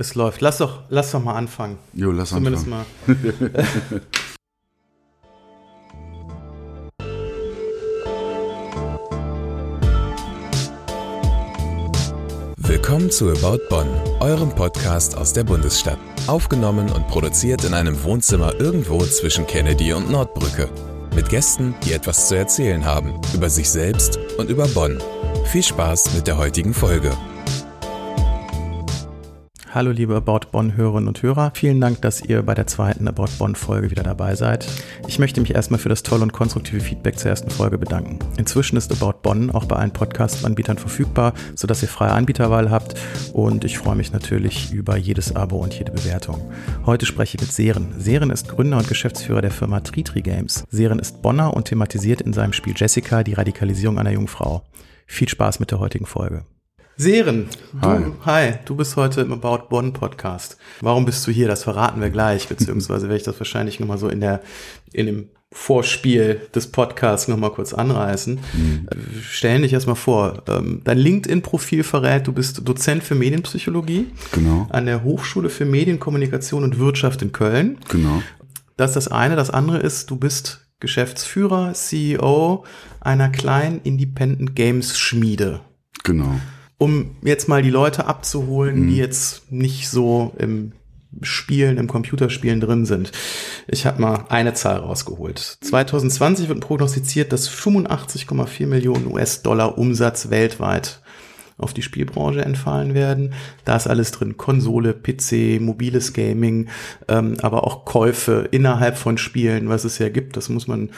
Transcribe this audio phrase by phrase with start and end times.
[0.00, 0.40] Es läuft.
[0.40, 1.76] Lass doch, lass doch mal anfangen.
[1.92, 2.86] Jo, lass Zumindest anfangen.
[3.06, 4.00] mal.
[12.56, 13.88] Willkommen zu About Bonn,
[14.20, 15.98] eurem Podcast aus der Bundesstadt.
[16.28, 20.70] Aufgenommen und produziert in einem Wohnzimmer irgendwo zwischen Kennedy und Nordbrücke.
[21.14, 24.98] Mit Gästen, die etwas zu erzählen haben über sich selbst und über Bonn.
[25.52, 27.12] Viel Spaß mit der heutigen Folge.
[29.72, 31.52] Hallo liebe About Bonn Hörerinnen und Hörer.
[31.54, 34.66] Vielen Dank, dass ihr bei der zweiten About Bonn Folge wieder dabei seid.
[35.06, 38.18] Ich möchte mich erstmal für das tolle und konstruktive Feedback zur ersten Folge bedanken.
[38.36, 42.96] Inzwischen ist About Bonn auch bei allen Podcast-Anbietern verfügbar, sodass ihr freie Anbieterwahl habt
[43.32, 46.50] und ich freue mich natürlich über jedes Abo und jede Bewertung.
[46.84, 47.94] Heute spreche ich mit Seren.
[47.96, 50.64] Seren ist Gründer und Geschäftsführer der Firma Tritri Games.
[50.70, 54.64] Seren ist Bonner und thematisiert in seinem Spiel Jessica die Radikalisierung einer jungen Frau.
[55.06, 56.44] Viel Spaß mit der heutigen Folge.
[57.04, 57.46] Seren,
[57.80, 58.02] du, Hi.
[58.26, 60.58] hi, du bist heute im About Bonn Podcast.
[60.82, 61.48] Warum bist du hier?
[61.48, 64.42] Das verraten wir gleich, beziehungsweise werde ich das wahrscheinlich nochmal so in der,
[64.92, 68.36] in dem Vorspiel des Podcasts nochmal kurz anreißen.
[68.36, 70.42] Äh, Stellen dich erstmal vor.
[70.46, 76.64] Ähm, Dein LinkedIn-Profil verrät, du bist Dozent für Medienpsychologie Genau, an der Hochschule für Medienkommunikation
[76.64, 77.78] und Wirtschaft in Köln.
[77.88, 78.22] genau.
[78.76, 79.36] Das ist das eine.
[79.36, 82.64] Das andere ist, du bist Geschäftsführer, CEO
[83.00, 85.60] einer kleinen Independent Games Schmiede
[86.04, 86.38] Genau.
[86.80, 88.88] Um jetzt mal die Leute abzuholen, Mhm.
[88.88, 90.72] die jetzt nicht so im
[91.22, 93.12] Spielen, im Computerspielen drin sind.
[93.68, 95.58] Ich habe mal eine Zahl rausgeholt.
[95.60, 101.02] 2020 wird prognostiziert, dass 85,4 Millionen US-Dollar Umsatz weltweit
[101.58, 103.34] auf die Spielbranche entfallen werden.
[103.66, 104.38] Da ist alles drin.
[104.38, 106.68] Konsole, PC, mobiles Gaming,
[107.08, 110.38] ähm, aber auch Käufe innerhalb von Spielen, was es ja gibt.
[110.38, 110.90] Das muss man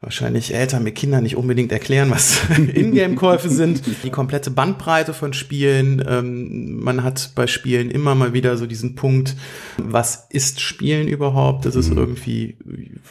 [0.00, 3.82] wahrscheinlich Eltern mit Kindern nicht unbedingt erklären, was Ingame-Käufe sind.
[4.04, 6.04] Die komplette Bandbreite von Spielen.
[6.06, 9.36] Ähm, man hat bei Spielen immer mal wieder so diesen Punkt,
[9.78, 11.64] was ist Spielen überhaupt?
[11.64, 12.58] Das ist irgendwie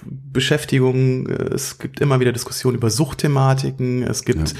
[0.05, 1.27] Beschäftigung.
[1.27, 4.03] Es gibt immer wieder Diskussionen über Suchtthematiken.
[4.03, 4.53] Es gibt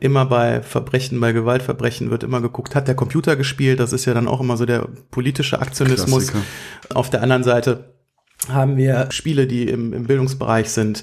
[0.00, 3.80] immer bei Verbrechen, bei Gewaltverbrechen wird immer geguckt, hat der Computer gespielt?
[3.80, 6.28] Das ist ja dann auch immer so der politische Aktionismus.
[6.28, 6.94] Klassiker.
[6.94, 7.99] Auf der anderen Seite
[8.48, 11.02] haben wir Spiele, die im, im Bildungsbereich sind,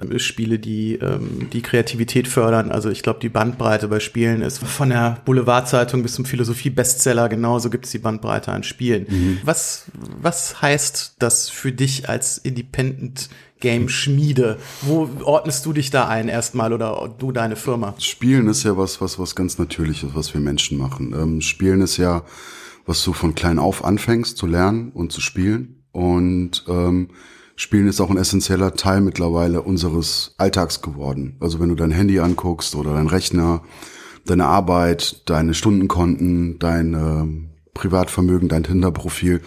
[0.00, 2.70] äh, Spiele, die ähm, die Kreativität fördern.
[2.70, 7.28] Also ich glaube, die Bandbreite bei Spielen ist von der Boulevardzeitung bis zum Philosophie-Bestseller.
[7.28, 9.06] Genauso gibt es die Bandbreite an Spielen.
[9.44, 13.30] Was, was heißt das für dich als Independent
[13.60, 14.58] Game Schmiede?
[14.82, 17.94] Wo ordnest du dich da ein erstmal oder du deine Firma?
[17.98, 21.14] Spielen ist ja was, was, was ganz Natürliches, was wir Menschen machen.
[21.14, 22.24] Ähm, Spielen ist ja,
[22.84, 25.83] was du von klein auf anfängst zu lernen und zu spielen.
[25.94, 27.08] Und ähm,
[27.54, 31.36] Spielen ist auch ein essentieller Teil mittlerweile unseres Alltags geworden.
[31.38, 33.62] Also wenn du dein Handy anguckst oder dein Rechner,
[34.26, 39.40] deine Arbeit, deine Stundenkonten, dein ähm, Privatvermögen, dein Tinder-Profil.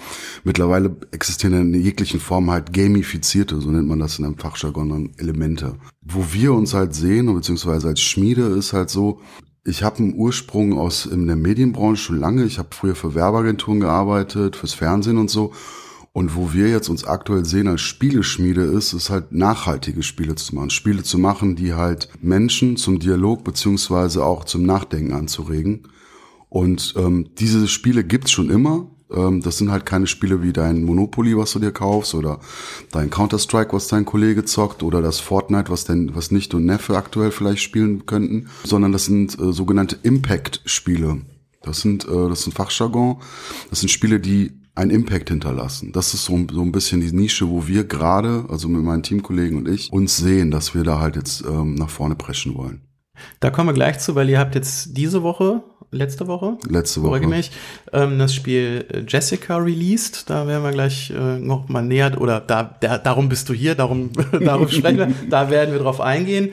[0.45, 5.09] Mittlerweile existieren in jeglichen Formen halt gamifizierte, so nennt man das in einem Fachjargon, dann
[5.17, 5.75] Elemente.
[6.01, 9.19] Wo wir uns halt sehen, beziehungsweise als Schmiede, ist halt so,
[9.65, 12.45] ich habe einen Ursprung aus in der Medienbranche schon lange.
[12.45, 15.51] Ich habe früher für Werbeagenturen gearbeitet, fürs Fernsehen und so.
[16.17, 20.55] Und wo wir jetzt uns aktuell sehen als Spieleschmiede ist, ist halt nachhaltige Spiele zu
[20.55, 20.72] machen.
[20.72, 25.89] Spiele zu machen, die halt Menschen zum Dialog beziehungsweise auch zum Nachdenken anzuregen.
[26.50, 28.89] Und ähm, diese Spiele gibt's schon immer.
[29.11, 32.39] Ähm, das sind halt keine Spiele wie dein Monopoly, was du dir kaufst, oder
[32.91, 36.97] dein Counter-Strike, was dein Kollege zockt, oder das Fortnite, was denn, was nicht und Neffe
[36.97, 41.22] aktuell vielleicht spielen könnten, sondern das sind äh, sogenannte Impact-Spiele.
[41.61, 43.17] Das sind, äh, das ein Fachjargon.
[43.69, 45.91] Das sind Spiele, die einen Impact hinterlassen.
[45.91, 49.57] Das ist so, so ein bisschen die Nische, wo wir gerade, also mit meinen Teamkollegen
[49.57, 52.81] und ich, uns sehen, dass wir da halt jetzt ähm, nach vorne preschen wollen.
[53.39, 57.27] Da kommen wir gleich zu, weil ihr habt jetzt diese Woche, letzte Woche, Letzte Woche.
[57.27, 57.51] mich,
[57.91, 60.29] ähm, das Spiel äh, Jessica released.
[60.29, 63.73] Da werden wir gleich äh, noch mal näher, oder da, da, darum bist du hier,
[63.73, 66.51] darum, darum sprechen wir, da werden wir drauf eingehen.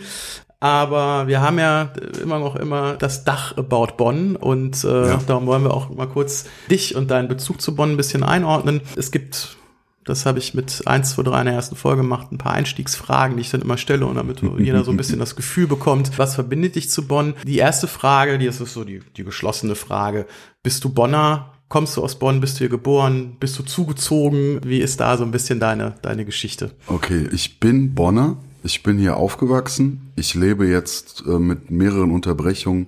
[0.64, 1.92] Aber wir haben ja
[2.22, 5.20] immer noch immer das Dach About Bonn und äh, Ja.
[5.26, 8.80] darum wollen wir auch mal kurz dich und deinen Bezug zu Bonn ein bisschen einordnen.
[8.96, 9.58] Es gibt
[10.06, 13.36] das habe ich mit 1, 2, 3 in der ersten Folge gemacht, ein paar Einstiegsfragen,
[13.36, 16.34] die ich dann immer stelle und damit jeder so ein bisschen das Gefühl bekommt, was
[16.34, 17.34] verbindet dich zu Bonn?
[17.46, 20.26] Die erste Frage, die ist so die, die geschlossene Frage.
[20.62, 21.52] Bist du Bonner?
[21.68, 22.40] Kommst du aus Bonn?
[22.40, 23.36] Bist du hier geboren?
[23.38, 24.60] Bist du zugezogen?
[24.64, 26.70] Wie ist da so ein bisschen deine, deine Geschichte?
[26.86, 28.36] Okay, ich bin Bonner.
[28.64, 30.10] Ich bin hier aufgewachsen.
[30.16, 32.86] Ich lebe jetzt äh, mit mehreren Unterbrechungen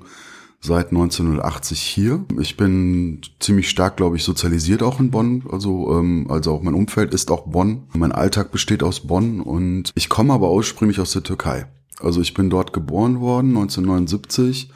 [0.59, 2.25] seit 1980 hier.
[2.41, 5.45] Ich bin ziemlich stark, glaube ich, sozialisiert auch in Bonn.
[5.53, 7.83] Also, ähm, also auch mein Umfeld ist auch Bonn.
[7.93, 11.67] Mein Alltag besteht aus Bonn und ich komme aber ursprünglich aus der Türkei.
[12.01, 14.71] Also ich bin dort geboren worden, 1979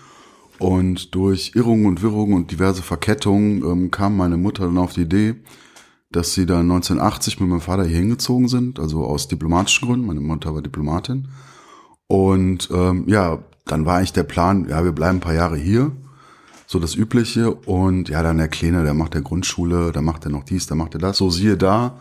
[0.59, 5.03] Und durch Irrungen und Wirrungen und diverse Verkettungen ähm, kam meine Mutter dann auf die
[5.03, 5.37] Idee,
[6.11, 10.07] dass sie dann 1980 mit meinem Vater hier hingezogen sind, also aus diplomatischen Gründen.
[10.07, 11.29] Meine Mutter war Diplomatin.
[12.09, 15.93] Und ähm, ja, dann war eigentlich der Plan, ja, wir bleiben ein paar Jahre hier,
[16.67, 17.53] so das Übliche.
[17.53, 20.75] Und ja, dann der Kleine, der macht der Grundschule, da macht er noch dies, da
[20.75, 21.17] macht er das.
[21.17, 21.99] So siehe da,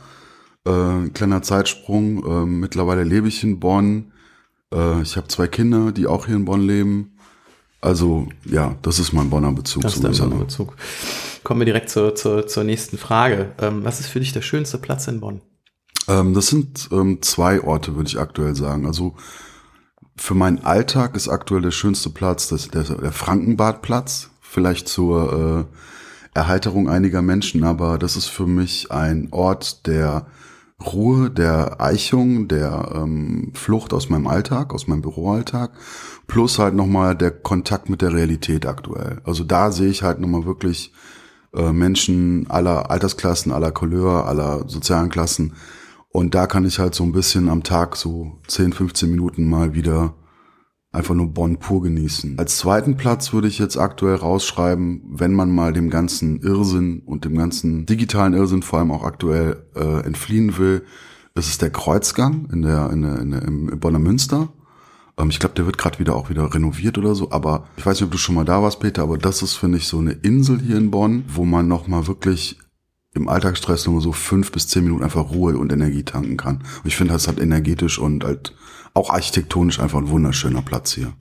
[0.66, 2.26] äh, kleiner Zeitsprung.
[2.26, 4.12] Äh, mittlerweile lebe ich in Bonn.
[4.74, 7.12] Äh, ich habe zwei Kinder, die auch hier in Bonn leben.
[7.82, 9.84] Also ja, das ist mein Bonner Bezug.
[9.84, 10.76] Das ist dein Bonner Bezug.
[11.44, 13.54] Kommen wir direkt zur, zur, zur nächsten Frage.
[13.60, 15.42] Ähm, was ist für dich der schönste Platz in Bonn?
[16.08, 18.86] Ähm, das sind ähm, zwei Orte, würde ich aktuell sagen.
[18.86, 19.16] Also
[20.18, 24.32] für meinen Alltag ist aktuell der schönste Platz das, der, der Frankenbadplatz.
[24.42, 25.68] Vielleicht zur
[26.34, 30.28] äh, Erheiterung einiger Menschen, aber das ist für mich ein Ort der
[30.84, 35.72] Ruhe, der Eichung, der ähm, Flucht aus meinem Alltag, aus meinem Büroalltag,
[36.28, 39.22] plus halt nochmal der Kontakt mit der Realität aktuell.
[39.26, 40.94] Also da sehe ich halt nochmal wirklich
[41.54, 45.54] äh, Menschen aller Altersklassen, aller Couleur, aller sozialen Klassen.
[46.10, 49.74] Und da kann ich halt so ein bisschen am Tag so 10, 15 Minuten mal
[49.74, 50.16] wieder
[50.92, 52.40] einfach nur Bonn pur genießen.
[52.40, 57.26] Als zweiten Platz würde ich jetzt aktuell rausschreiben, wenn man mal dem ganzen Irrsinn und
[57.26, 60.84] dem ganzen digitalen Irrsinn vor allem auch aktuell äh, entfliehen will,
[61.36, 64.50] ist es der Kreuzgang in der, in der, in der im Bonner Münster.
[65.20, 67.32] Ähm, ich glaube, der wird gerade wieder auch wieder renoviert oder so.
[67.32, 69.04] Aber ich weiß nicht, ob du schon mal da warst, Peter.
[69.04, 72.08] Aber das ist finde ich so eine Insel hier in Bonn, wo man noch mal
[72.08, 72.58] wirklich
[73.14, 76.58] im Alltagsstress nur so fünf bis zehn Minuten einfach Ruhe und Energie tanken kann.
[76.58, 78.56] Und ich finde, das hat energetisch und halt
[78.94, 81.14] auch architektonisch einfach ein wunderschöner Platz hier.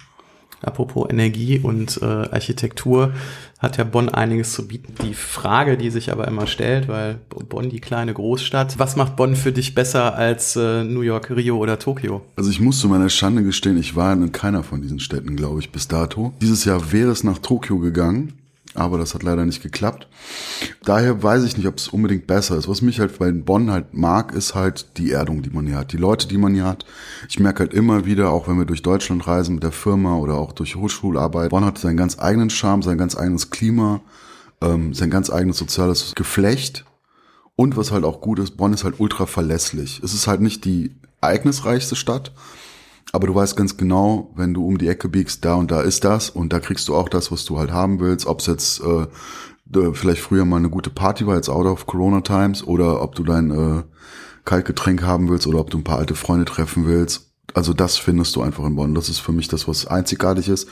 [0.63, 3.13] Apropos Energie und äh, Architektur
[3.59, 4.95] hat ja Bonn einiges zu bieten.
[5.05, 7.19] Die Frage, die sich aber immer stellt, weil
[7.49, 11.59] Bonn die kleine Großstadt, was macht Bonn für dich besser als äh, New York, Rio
[11.59, 12.23] oder Tokio?
[12.37, 15.61] Also ich muss zu meiner Schande gestehen, ich war in keiner von diesen Städten, glaube
[15.61, 16.33] ich, bis dato.
[16.41, 18.35] Dieses Jahr wäre es nach Tokio gegangen
[18.75, 20.09] aber das hat leider nicht geklappt.
[20.85, 22.69] Daher weiß ich nicht, ob es unbedingt besser ist.
[22.69, 25.93] Was mich halt bei Bonn halt mag, ist halt die Erdung, die man hier hat,
[25.93, 26.85] die Leute, die man hier hat.
[27.29, 30.35] Ich merke halt immer wieder, auch wenn wir durch Deutschland reisen mit der Firma oder
[30.35, 34.01] auch durch Hochschularbeit, Bonn hat seinen ganz eigenen Charme, sein ganz eigenes Klima,
[34.61, 36.85] ähm, sein ganz eigenes soziales Geflecht.
[37.57, 40.01] Und was halt auch gut ist, Bonn ist halt ultra verlässlich.
[40.05, 42.33] Es ist halt nicht die ereignisreichste Stadt,
[43.13, 46.05] aber du weißt ganz genau, wenn du um die Ecke biegst, da und da ist
[46.05, 48.27] das und da kriegst du auch das, was du halt haben willst.
[48.27, 49.07] Ob es jetzt äh,
[49.93, 53.23] vielleicht früher mal eine gute Party war, jetzt out of Corona Times, oder ob du
[53.23, 53.83] dein äh,
[54.45, 57.31] Kaltgetränk haben willst oder ob du ein paar alte Freunde treffen willst.
[57.55, 58.95] Also das findest du einfach in Bonn.
[58.95, 60.69] Das ist für mich das, was einzigartig ist.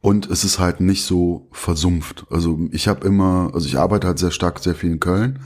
[0.00, 2.26] Und es ist halt nicht so versumpft.
[2.30, 5.40] Also ich habe immer, also ich arbeite halt sehr stark, sehr viel in Köln.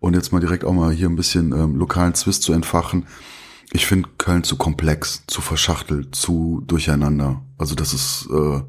[0.00, 3.06] Und jetzt mal direkt auch mal hier ein bisschen ähm, lokalen Zwist zu entfachen
[3.72, 7.42] ich finde Köln zu komplex, zu verschachtelt, zu durcheinander.
[7.58, 8.62] Also das ist, äh,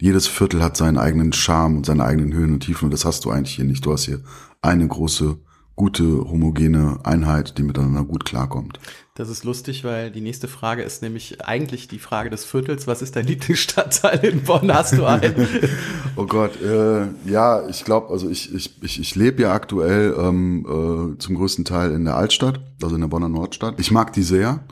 [0.00, 3.24] jedes Viertel hat seinen eigenen Charme und seine eigenen Höhen und Tiefen und das hast
[3.24, 3.84] du eigentlich hier nicht.
[3.84, 4.22] Du hast hier
[4.60, 5.38] eine große,
[5.76, 8.78] gute, homogene Einheit, die miteinander gut klarkommt.
[9.16, 12.88] Das ist lustig, weil die nächste Frage ist nämlich eigentlich die Frage des Viertels.
[12.88, 14.74] Was ist dein Lieblingsstadtteil in Bonn?
[14.74, 15.46] Hast du einen?
[16.16, 21.14] oh Gott, äh, ja, ich glaube, also ich, ich, ich, ich lebe ja aktuell ähm,
[21.14, 23.78] äh, zum größten Teil in der Altstadt, also in der Bonner Nordstadt.
[23.78, 24.64] Ich mag die sehr.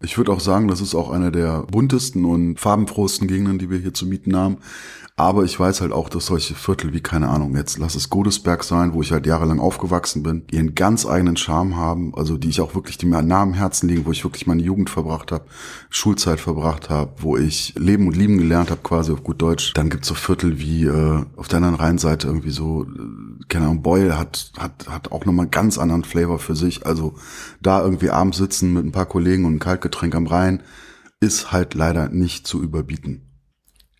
[0.00, 3.76] Ich würde auch sagen, das ist auch eine der buntesten und farbenfrohsten Gegenden, die wir
[3.76, 4.56] hier zu mieten haben.
[5.14, 8.64] Aber ich weiß halt auch, dass solche Viertel wie, keine Ahnung, jetzt lass es Godesberg
[8.64, 12.62] sein, wo ich halt jahrelang aufgewachsen bin, ihren ganz eigenen Charme haben, also die ich
[12.62, 15.44] auch wirklich, die mir nah am Herzen liegen, wo ich wirklich meine Jugend verbracht habe,
[15.90, 19.74] Schulzeit verbracht habe, wo ich leben und lieben gelernt habe, quasi auf gut Deutsch.
[19.74, 23.82] Dann gibt's so Viertel wie äh, auf der anderen Rheinseite irgendwie so, äh, keine Ahnung,
[23.82, 26.86] Beul hat, hat, hat auch nochmal ganz anderen Flavor für sich.
[26.86, 27.14] Also
[27.60, 30.62] da irgendwie abends sitzen mit ein paar Kollegen und ein Kaltgetränk am Rhein
[31.20, 33.31] ist halt leider nicht zu überbieten.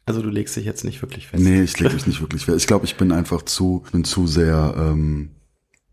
[0.04, 1.42] Also du legst dich jetzt nicht wirklich fest.
[1.42, 2.58] Nee, ich lege mich nicht wirklich fest.
[2.58, 5.30] Ich glaube, ich bin einfach zu, bin zu sehr, ähm,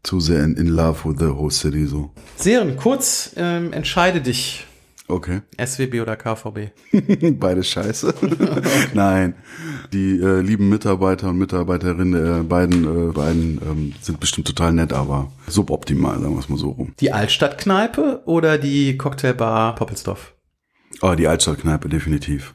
[0.04, 2.12] zu sehr in, in love with the whole city so.
[2.36, 4.66] Seren, kurz, ähm, entscheide dich.
[5.08, 5.42] Okay.
[5.58, 6.72] SWB oder KVB?
[7.40, 8.14] Beide scheiße.
[8.94, 9.34] Nein.
[9.92, 14.94] Die äh, lieben Mitarbeiter und Mitarbeiterinnen der beiden, äh, beiden ähm, sind bestimmt total nett,
[14.94, 16.94] aber suboptimal, sagen wir es mal so rum.
[17.00, 20.36] Die Altstadtkneipe oder die Cocktailbar Poppelsdorf?
[21.02, 22.54] Oh, die Altstadtkneipe, definitiv.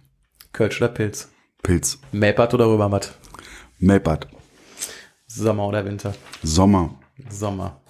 [0.52, 1.33] Kölsch oder Pilz?
[1.64, 1.98] Pilz.
[2.12, 3.14] Mapert oder Römermatt?
[3.78, 4.28] Mapert.
[5.26, 6.14] Sommer oder Winter?
[6.42, 6.94] Sommer.
[7.30, 7.80] Sommer.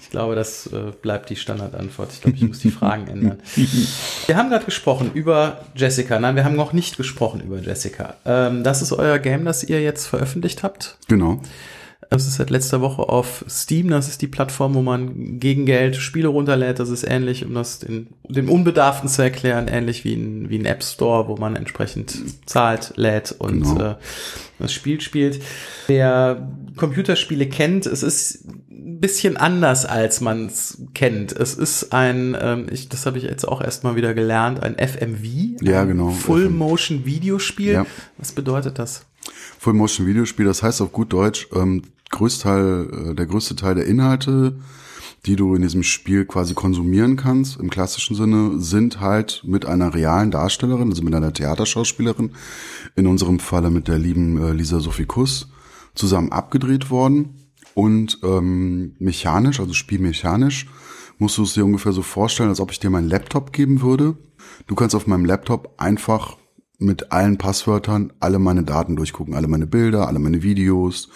[0.00, 2.10] Ich glaube, das äh, bleibt die Standardantwort.
[2.12, 3.38] Ich glaube, ich muss die Fragen ändern.
[4.26, 6.18] Wir haben gerade gesprochen über Jessica.
[6.18, 8.14] Nein, wir haben noch nicht gesprochen über Jessica.
[8.24, 10.96] Ähm, das ist euer Game, das ihr jetzt veröffentlicht habt.
[11.06, 11.40] Genau.
[12.08, 13.88] Das ist seit letzter Woche auf Steam.
[13.88, 16.78] Das ist die Plattform, wo man gegen Geld Spiele runterlädt.
[16.78, 20.64] Das ist ähnlich, um das den, den Unbedarften zu erklären, ähnlich wie ein, wie ein
[20.64, 23.90] App Store, wo man entsprechend zahlt, lädt und genau.
[23.90, 23.94] äh,
[24.58, 25.42] das Spiel spielt.
[25.86, 31.32] Wer Computerspiele kennt, es ist ein bisschen anders, als man es kennt.
[31.32, 35.62] Es ist ein, ähm, ich, das habe ich jetzt auch erstmal wieder gelernt, ein FMV.
[35.62, 36.10] Ja, genau.
[36.10, 37.72] Full Motion Videospiel.
[37.72, 37.86] Ja.
[38.18, 39.06] Was bedeutet das?
[39.58, 43.86] Full Motion Videospiel, das heißt auf gut Deutsch, ähm, Größteil, äh, der größte Teil der
[43.86, 44.56] Inhalte,
[45.26, 49.94] die du in diesem Spiel quasi konsumieren kannst, im klassischen Sinne, sind halt mit einer
[49.94, 52.32] realen Darstellerin, also mit einer Theaterschauspielerin,
[52.96, 55.48] in unserem Falle mit der lieben äh, Lisa Sophie Kuss,
[55.94, 57.36] zusammen abgedreht worden.
[57.74, 60.66] Und ähm, mechanisch, also spielmechanisch,
[61.18, 64.16] musst du es dir ungefähr so vorstellen, als ob ich dir meinen Laptop geben würde.
[64.66, 66.36] Du kannst auf meinem Laptop einfach
[66.80, 71.08] mit allen Passwörtern alle meine Daten durchgucken, alle meine Bilder, alle meine Videos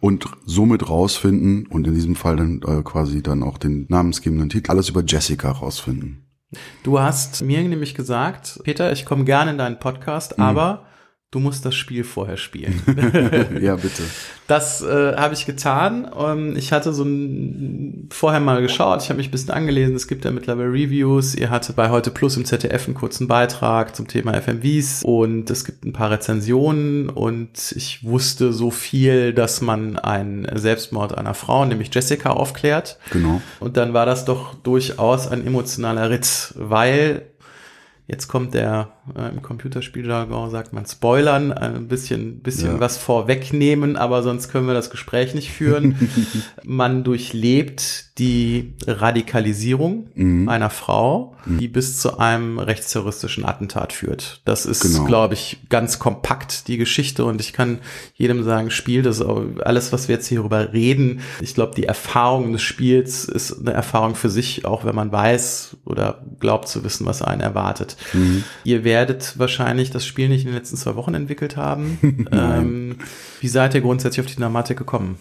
[0.00, 4.70] und somit rausfinden und in diesem Fall dann äh, quasi dann auch den namensgebenden Titel,
[4.70, 6.26] alles über Jessica rausfinden.
[6.82, 10.44] Du hast mir nämlich gesagt, Peter, ich komme gerne in deinen Podcast, mhm.
[10.44, 10.86] aber
[11.32, 12.80] du musst das Spiel vorher spielen.
[13.60, 14.04] ja, bitte.
[14.46, 16.08] Das äh, habe ich getan.
[16.16, 19.96] Ähm, ich hatte so ein, vorher mal geschaut, ich habe mich ein bisschen angelesen.
[19.96, 21.34] Es gibt ja mittlerweile Reviews.
[21.34, 25.64] Ihr hatte bei Heute Plus im ZDF einen kurzen Beitrag zum Thema FMVs und es
[25.64, 31.64] gibt ein paar Rezensionen und ich wusste so viel, dass man einen Selbstmord einer Frau,
[31.64, 32.98] nämlich Jessica, aufklärt.
[33.10, 33.42] Genau.
[33.58, 37.26] Und dann war das doch durchaus ein emotionaler Ritt, weil
[38.08, 42.80] Jetzt kommt der äh, im Computerspieljargon sagt man spoilern, ein bisschen, bisschen ja.
[42.80, 46.08] was vorwegnehmen, aber sonst können wir das Gespräch nicht führen.
[46.64, 50.48] man durchlebt die Radikalisierung mhm.
[50.48, 51.58] einer Frau, mhm.
[51.58, 54.40] die bis zu einem rechtsterroristischen Attentat führt.
[54.46, 55.04] Das ist, genau.
[55.04, 57.80] glaube ich, ganz kompakt die Geschichte und ich kann
[58.14, 61.20] jedem sagen, Spiel, das alles, was wir jetzt hierüber reden.
[61.42, 65.76] Ich glaube, die Erfahrung des Spiels ist eine Erfahrung für sich, auch wenn man weiß
[65.84, 67.98] oder glaubt zu wissen, was einen erwartet.
[68.14, 68.44] Mhm.
[68.64, 72.26] Ihr werdet wahrscheinlich das Spiel nicht in den letzten zwei Wochen entwickelt haben.
[72.32, 72.96] ähm,
[73.42, 75.18] wie seid ihr grundsätzlich auf die Dramatik gekommen?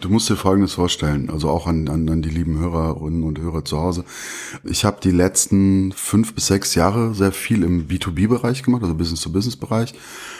[0.00, 3.66] Du musst dir Folgendes vorstellen, also auch an, an, an die lieben Hörerinnen und Hörer
[3.66, 4.04] zu Hause.
[4.64, 9.92] Ich habe die letzten fünf bis sechs Jahre sehr viel im B2B-Bereich gemacht, also Business-to-Business-Bereich,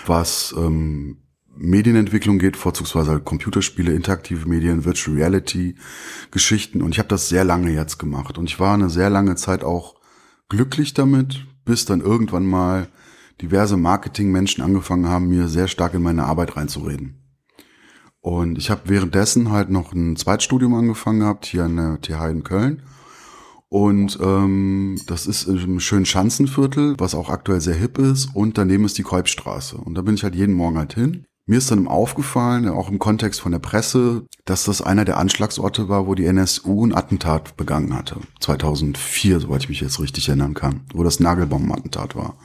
[0.06, 1.18] was ähm,
[1.56, 5.74] Medienentwicklung geht, vorzugsweise halt Computerspiele, interaktive Medien, Virtual Reality,
[6.30, 6.80] Geschichten.
[6.80, 8.38] Und ich habe das sehr lange jetzt gemacht.
[8.38, 9.96] Und ich war eine sehr lange Zeit auch
[10.48, 12.88] glücklich damit, bis dann irgendwann mal
[13.42, 17.19] diverse Marketingmenschen angefangen haben, mir sehr stark in meine Arbeit reinzureden.
[18.20, 22.44] Und ich habe währenddessen halt noch ein Zweitstudium angefangen gehabt, hier an der TH in
[22.44, 22.82] Köln.
[23.68, 28.28] Und ähm, das ist im schönen Schanzenviertel, was auch aktuell sehr hip ist.
[28.34, 29.76] Und daneben ist die Kolbstraße.
[29.76, 31.24] Und da bin ich halt jeden Morgen halt hin.
[31.46, 35.88] Mir ist dann aufgefallen, auch im Kontext von der Presse, dass das einer der Anschlagsorte
[35.88, 38.16] war, wo die NSU ein Attentat begangen hatte.
[38.40, 42.36] 2004, soweit ich mich jetzt richtig erinnern kann, wo das Nagelbombenattentat war.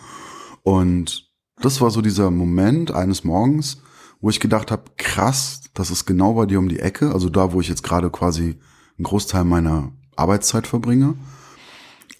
[0.63, 1.29] Und
[1.61, 3.81] das war so dieser Moment eines Morgens,
[4.21, 7.53] wo ich gedacht habe, krass, das ist genau bei dir um die Ecke, also da,
[7.53, 8.57] wo ich jetzt gerade quasi
[8.97, 11.15] einen Großteil meiner Arbeitszeit verbringe.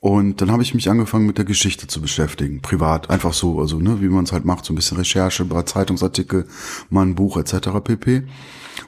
[0.01, 3.79] Und dann habe ich mich angefangen mit der Geschichte zu beschäftigen, privat, einfach so, also
[3.79, 6.47] ne, wie man es halt macht, so ein bisschen Recherche, bei Zeitungsartikel,
[6.91, 7.69] mal ein Buch etc.
[7.83, 8.27] pp.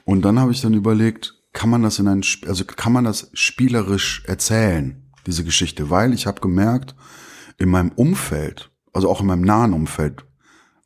[0.04, 3.30] Und dann habe ich dann überlegt, kann man das in ein, also kann man das
[3.32, 6.94] spielerisch erzählen, diese Geschichte, weil ich habe gemerkt,
[7.58, 10.24] in meinem Umfeld, also auch in meinem nahen Umfeld,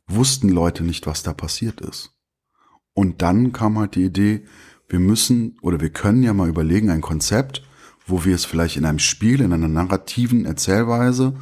[0.07, 2.12] wussten Leute nicht, was da passiert ist.
[2.93, 4.45] Und dann kam halt die Idee,
[4.87, 7.63] wir müssen oder wir können ja mal überlegen, ein Konzept,
[8.05, 11.35] wo wir es vielleicht in einem Spiel, in einer narrativen Erzählweise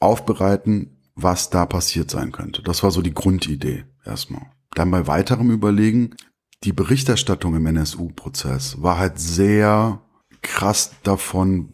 [0.00, 2.62] aufbereiten, was da passiert sein könnte.
[2.62, 4.46] Das war so die Grundidee erstmal.
[4.74, 6.16] Dann bei weiterem Überlegen,
[6.64, 10.00] die Berichterstattung im NSU-Prozess war halt sehr
[10.42, 11.72] krass davon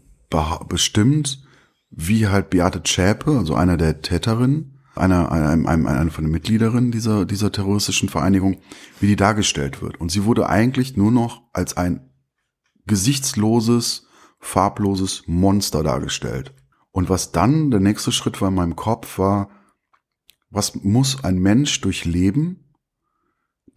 [0.69, 1.43] bestimmt,
[1.91, 6.91] wie halt Beate Zschäpe, also einer der Täterinnen, einer, einem, einem, einer von den Mitgliederinnen
[6.91, 8.61] dieser, dieser terroristischen Vereinigung,
[9.01, 10.01] wie die dargestellt wird.
[10.01, 12.11] Und sie wurde eigentlich nur noch als ein
[12.87, 14.07] gesichtsloses,
[14.41, 16.55] farbloses Monster dargestellt.
[16.91, 19.51] Und was dann der nächste Schritt war in meinem Kopf war,
[20.51, 22.75] was muss ein Mensch durchleben,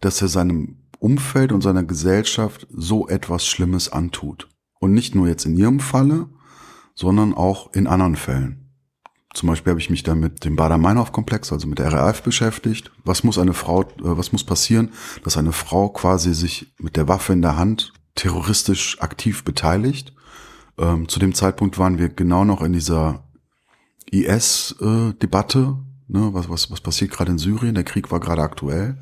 [0.00, 4.48] dass er seinem Umfeld und seiner Gesellschaft so etwas Schlimmes antut.
[4.80, 6.28] Und nicht nur jetzt in ihrem Falle,
[6.94, 8.61] sondern auch in anderen Fällen.
[9.34, 12.90] Zum Beispiel habe ich mich da mit dem Bader-Meinhof-Komplex, also mit der RAF beschäftigt.
[13.04, 14.90] Was muss eine Frau, äh, was muss passieren,
[15.24, 20.12] dass eine Frau quasi sich mit der Waffe in der Hand terroristisch aktiv beteiligt.
[20.78, 23.24] Ähm, zu dem Zeitpunkt waren wir genau noch in dieser
[24.10, 25.78] IS-Debatte.
[26.08, 27.74] ne, was, was, was passiert gerade in Syrien?
[27.74, 28.98] Der Krieg war gerade aktuell.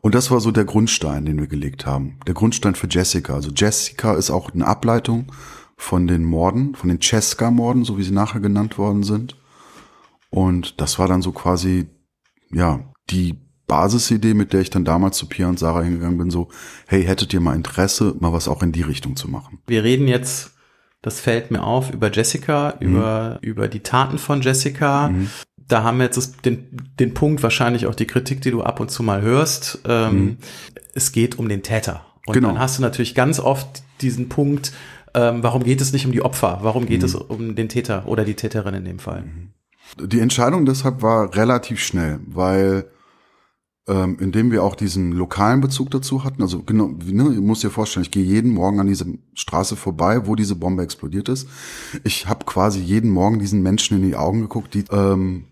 [0.00, 2.18] Und das war so der Grundstein, den wir gelegt haben.
[2.26, 3.34] Der Grundstein für Jessica.
[3.34, 5.32] Also Jessica ist auch eine Ableitung
[5.76, 9.36] von den Morden, von den Cheska-Morden, so wie sie nachher genannt worden sind.
[10.34, 11.86] Und das war dann so quasi,
[12.50, 13.36] ja, die
[13.68, 16.48] Basisidee, mit der ich dann damals zu Pia und Sarah hingegangen bin, so,
[16.88, 19.60] hey, hättet ihr mal Interesse, mal was auch in die Richtung zu machen?
[19.68, 20.50] Wir reden jetzt,
[21.02, 22.86] das fällt mir auf, über Jessica, mhm.
[22.88, 25.10] über, über die Taten von Jessica.
[25.10, 25.30] Mhm.
[25.68, 26.66] Da haben wir jetzt den,
[26.98, 29.82] den Punkt, wahrscheinlich auch die Kritik, die du ab und zu mal hörst.
[29.86, 30.36] Ähm, mhm.
[30.94, 32.04] Es geht um den Täter.
[32.26, 32.48] Und genau.
[32.48, 34.72] dann hast du natürlich ganz oft diesen Punkt,
[35.14, 36.58] ähm, warum geht es nicht um die Opfer?
[36.62, 37.06] Warum geht mhm.
[37.06, 39.22] es um den Täter oder die Täterin in dem Fall?
[40.00, 42.90] Die Entscheidung deshalb war relativ schnell, weil
[43.86, 46.42] ähm, indem wir auch diesen lokalen Bezug dazu hatten.
[46.42, 50.26] Also genau, ne, ihr müsst dir vorstellen, ich gehe jeden Morgen an diese Straße vorbei,
[50.26, 51.48] wo diese Bombe explodiert ist.
[52.02, 55.44] Ich habe quasi jeden Morgen diesen Menschen in die Augen geguckt, die ähm,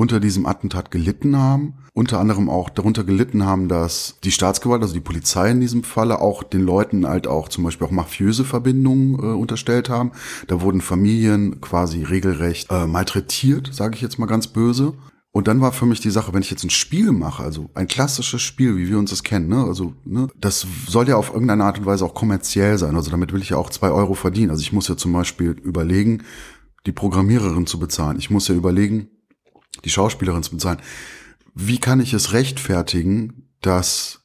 [0.00, 1.74] unter diesem Attentat gelitten haben.
[1.92, 6.22] Unter anderem auch darunter gelitten haben, dass die Staatsgewalt, also die Polizei in diesem Falle,
[6.22, 10.12] auch den Leuten halt auch zum Beispiel auch mafiöse Verbindungen äh, unterstellt haben.
[10.46, 14.94] Da wurden Familien quasi regelrecht äh, malträtiert, sage ich jetzt mal ganz böse.
[15.32, 17.86] Und dann war für mich die Sache, wenn ich jetzt ein Spiel mache, also ein
[17.86, 19.64] klassisches Spiel, wie wir uns das kennen, ne?
[19.64, 20.28] also ne?
[20.40, 22.96] das soll ja auf irgendeine Art und Weise auch kommerziell sein.
[22.96, 24.50] Also damit will ich ja auch zwei Euro verdienen.
[24.50, 26.22] Also ich muss ja zum Beispiel überlegen,
[26.86, 28.18] die Programmiererin zu bezahlen.
[28.18, 29.10] Ich muss ja überlegen,
[29.84, 30.80] die Schauspielerin zu bezahlen.
[31.54, 34.20] Wie kann ich es rechtfertigen, dass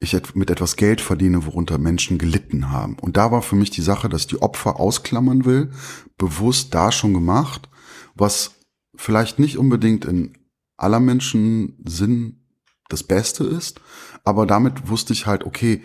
[0.00, 2.98] ich mit etwas Geld verdiene, worunter Menschen gelitten haben?
[2.98, 5.70] Und da war für mich die Sache, dass ich die Opfer ausklammern will,
[6.18, 7.68] bewusst da schon gemacht,
[8.14, 8.52] was
[8.94, 10.36] vielleicht nicht unbedingt in
[10.76, 12.40] aller Menschen Sinn
[12.88, 13.80] das Beste ist,
[14.24, 15.82] aber damit wusste ich halt, okay,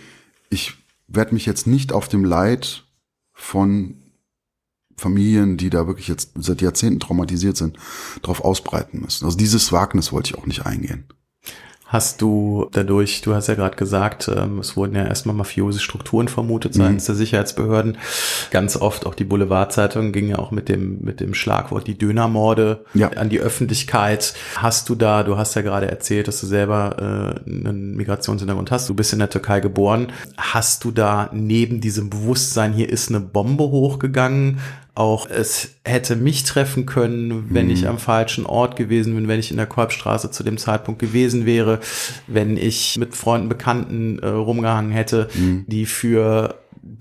[0.50, 0.74] ich
[1.08, 2.86] werde mich jetzt nicht auf dem Leid
[3.34, 4.05] von
[4.98, 7.78] Familien, die da wirklich jetzt seit Jahrzehnten traumatisiert sind,
[8.22, 9.26] drauf ausbreiten müssen.
[9.26, 11.06] Also dieses Wagnis wollte ich auch nicht eingehen.
[11.88, 16.28] Hast du dadurch, du hast ja gerade gesagt, ähm, es wurden ja erstmal mafiose Strukturen
[16.28, 17.08] vermutet seitens mhm.
[17.08, 17.98] der Sicherheitsbehörden.
[18.50, 22.84] Ganz oft auch die Boulevardzeitung ging ja auch mit dem, mit dem Schlagwort die Dönermorde
[22.96, 23.10] ja.
[23.10, 24.34] an die Öffentlichkeit.
[24.56, 28.90] Hast du da, du hast ja gerade erzählt, dass du selber äh, einen Migrationshintergrund hast,
[28.90, 30.12] du bist in der Türkei geboren.
[30.38, 34.60] Hast du da neben diesem Bewusstsein, hier ist eine Bombe hochgegangen,
[34.96, 37.72] auch es hätte mich treffen können, wenn mhm.
[37.72, 41.46] ich am falschen Ort gewesen bin, wenn ich in der Kolbstraße zu dem Zeitpunkt gewesen
[41.46, 41.80] wäre,
[42.28, 45.66] wenn ich mit Freunden, Bekannten äh, rumgehangen hätte, mhm.
[45.68, 46.56] die für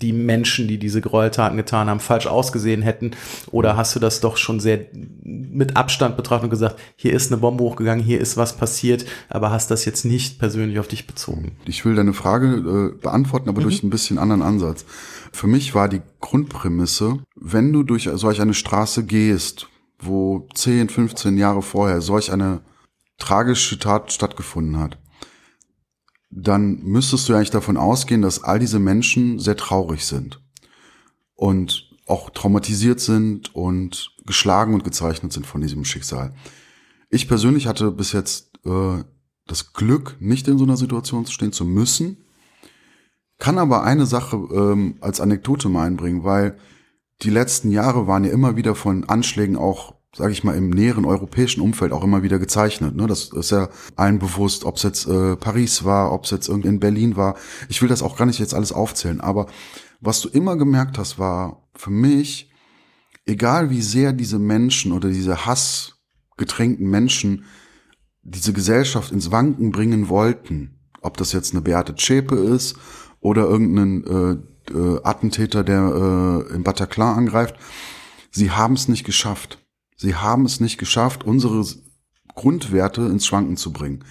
[0.05, 3.11] die Menschen, die diese Gräueltaten getan haben, falsch ausgesehen hätten?
[3.49, 4.85] Oder hast du das doch schon sehr
[5.23, 9.49] mit Abstand betrachtet und gesagt, hier ist eine Bombe hochgegangen, hier ist was passiert, aber
[9.49, 11.53] hast das jetzt nicht persönlich auf dich bezogen?
[11.65, 13.63] Ich will deine Frage äh, beantworten, aber mhm.
[13.63, 14.85] durch ein bisschen anderen Ansatz.
[15.31, 21.37] Für mich war die Grundprämisse, wenn du durch solch eine Straße gehst, wo 10, 15
[21.37, 22.61] Jahre vorher solch eine
[23.17, 24.99] tragische Tat stattgefunden hat,
[26.37, 30.41] dann müsstest du eigentlich davon ausgehen, dass all diese Menschen sehr traurig sind
[31.33, 36.33] und auch traumatisiert sind und geschlagen und gezeichnet sind von diesem Schicksal.
[37.09, 39.03] Ich persönlich hatte bis jetzt äh,
[39.47, 42.17] das Glück, nicht in so einer Situation stehen zu müssen,
[43.37, 46.57] kann aber eine Sache ähm, als Anekdote mal einbringen, weil
[47.21, 51.03] die letzten Jahre waren ja immer wieder von Anschlägen auch, sage ich mal, im näheren
[51.03, 52.95] europäischen Umfeld auch immer wieder gezeichnet.
[52.95, 53.05] Ne?
[53.05, 56.69] Das ist ja allen bewusst, ob es jetzt äh, Paris war, ob es jetzt irgendwie
[56.69, 57.35] in Berlin war.
[57.67, 59.47] Ich will das auch gar nicht jetzt alles aufzählen, aber
[59.99, 62.49] was du immer gemerkt hast, war für mich,
[63.25, 67.43] egal wie sehr diese Menschen oder diese hassgetränkten Menschen
[68.23, 72.77] diese Gesellschaft ins Wanken bringen wollten, ob das jetzt eine Beate Zschäpe ist
[73.19, 77.55] oder irgendeinen äh, äh, Attentäter, der äh, im Bataclan angreift.
[78.31, 79.64] Sie haben es nicht geschafft.
[79.95, 81.63] Sie haben es nicht geschafft, unsere
[82.35, 84.03] Grundwerte ins Schwanken zu bringen.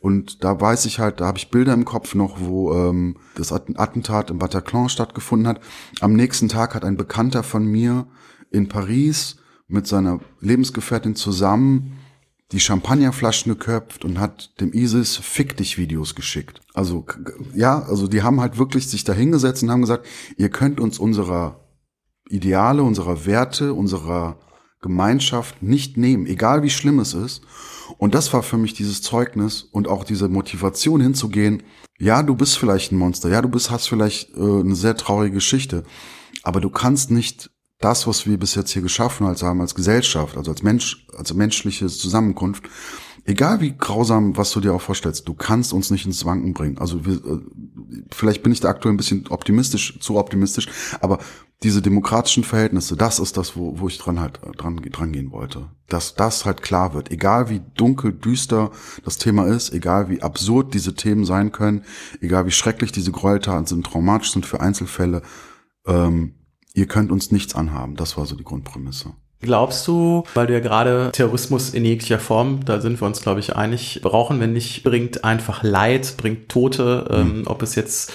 [0.00, 3.52] Und da weiß ich halt, da habe ich Bilder im Kopf noch, wo ähm, das
[3.52, 5.60] Attentat im Bataclan stattgefunden hat.
[6.00, 8.06] Am nächsten Tag hat ein Bekannter von mir
[8.50, 9.36] in Paris
[9.68, 11.98] mit seiner Lebensgefährtin zusammen
[12.50, 16.60] die Champagnerflaschen geköpft und hat dem ISIS Fick dich Videos geschickt.
[16.74, 17.06] Also,
[17.54, 20.98] ja, also die haben halt wirklich sich da hingesetzt und haben gesagt, ihr könnt uns
[20.98, 21.60] unserer
[22.28, 24.38] Ideale, unserer Werte, unserer
[24.82, 27.42] Gemeinschaft nicht nehmen, egal wie schlimm es ist.
[27.98, 31.62] Und das war für mich dieses Zeugnis und auch diese Motivation hinzugehen.
[31.98, 33.30] Ja, du bist vielleicht ein Monster.
[33.30, 35.84] Ja, du bist, hast vielleicht äh, eine sehr traurige Geschichte.
[36.42, 40.50] Aber du kannst nicht das, was wir bis jetzt hier geschaffen haben als Gesellschaft, also
[40.50, 42.64] als Mensch, als menschliche Zusammenkunft,
[43.24, 46.78] egal wie grausam, was du dir auch vorstellst, du kannst uns nicht ins Wanken bringen.
[46.78, 47.40] Also wir, äh,
[48.10, 50.68] vielleicht bin ich da aktuell ein bisschen optimistisch, zu optimistisch,
[51.00, 51.18] aber
[51.62, 55.70] diese demokratischen Verhältnisse, das ist das, wo, wo ich dran halt dran, dran gehen wollte.
[55.88, 57.10] Dass das halt klar wird.
[57.10, 58.72] Egal wie dunkel, düster
[59.04, 61.84] das Thema ist, egal wie absurd diese Themen sein können,
[62.20, 65.22] egal wie schrecklich diese Gräueltaten sind, traumatisch sind für Einzelfälle,
[65.86, 66.34] ähm,
[66.74, 67.94] ihr könnt uns nichts anhaben.
[67.94, 69.14] Das war so die Grundprämisse.
[69.42, 73.40] Glaubst du, weil du ja gerade Terrorismus in jeglicher Form, da sind wir uns, glaube
[73.40, 77.16] ich, einig, brauchen wir nicht, bringt einfach Leid, bringt Tote, mhm.
[77.16, 78.12] ähm, ob es jetzt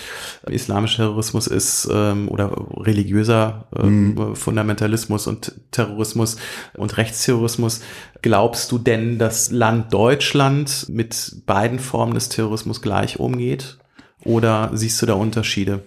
[0.47, 4.35] islamischer Terrorismus ist ähm, oder religiöser ähm, mhm.
[4.37, 6.37] Fundamentalismus und Terrorismus
[6.77, 7.81] und Rechtsterrorismus.
[8.21, 13.79] Glaubst du denn, dass Land Deutschland mit beiden Formen des Terrorismus gleich umgeht?
[14.23, 15.83] Oder siehst du da Unterschiede?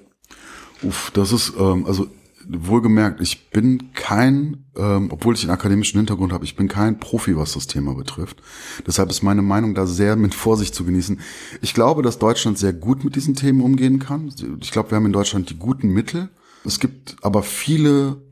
[0.82, 2.08] Uff, das ist, ähm, also
[2.48, 7.36] wohlgemerkt, ich bin kein, ähm, obwohl ich einen akademischen Hintergrund habe, ich bin kein Profi,
[7.36, 8.42] was das Thema betrifft.
[8.86, 11.20] Deshalb ist meine Meinung da sehr mit Vorsicht zu genießen.
[11.60, 14.32] Ich glaube, dass Deutschland sehr gut mit diesen Themen umgehen kann.
[14.60, 16.30] Ich glaube, wir haben in Deutschland die guten Mittel.
[16.64, 18.22] Es gibt aber viele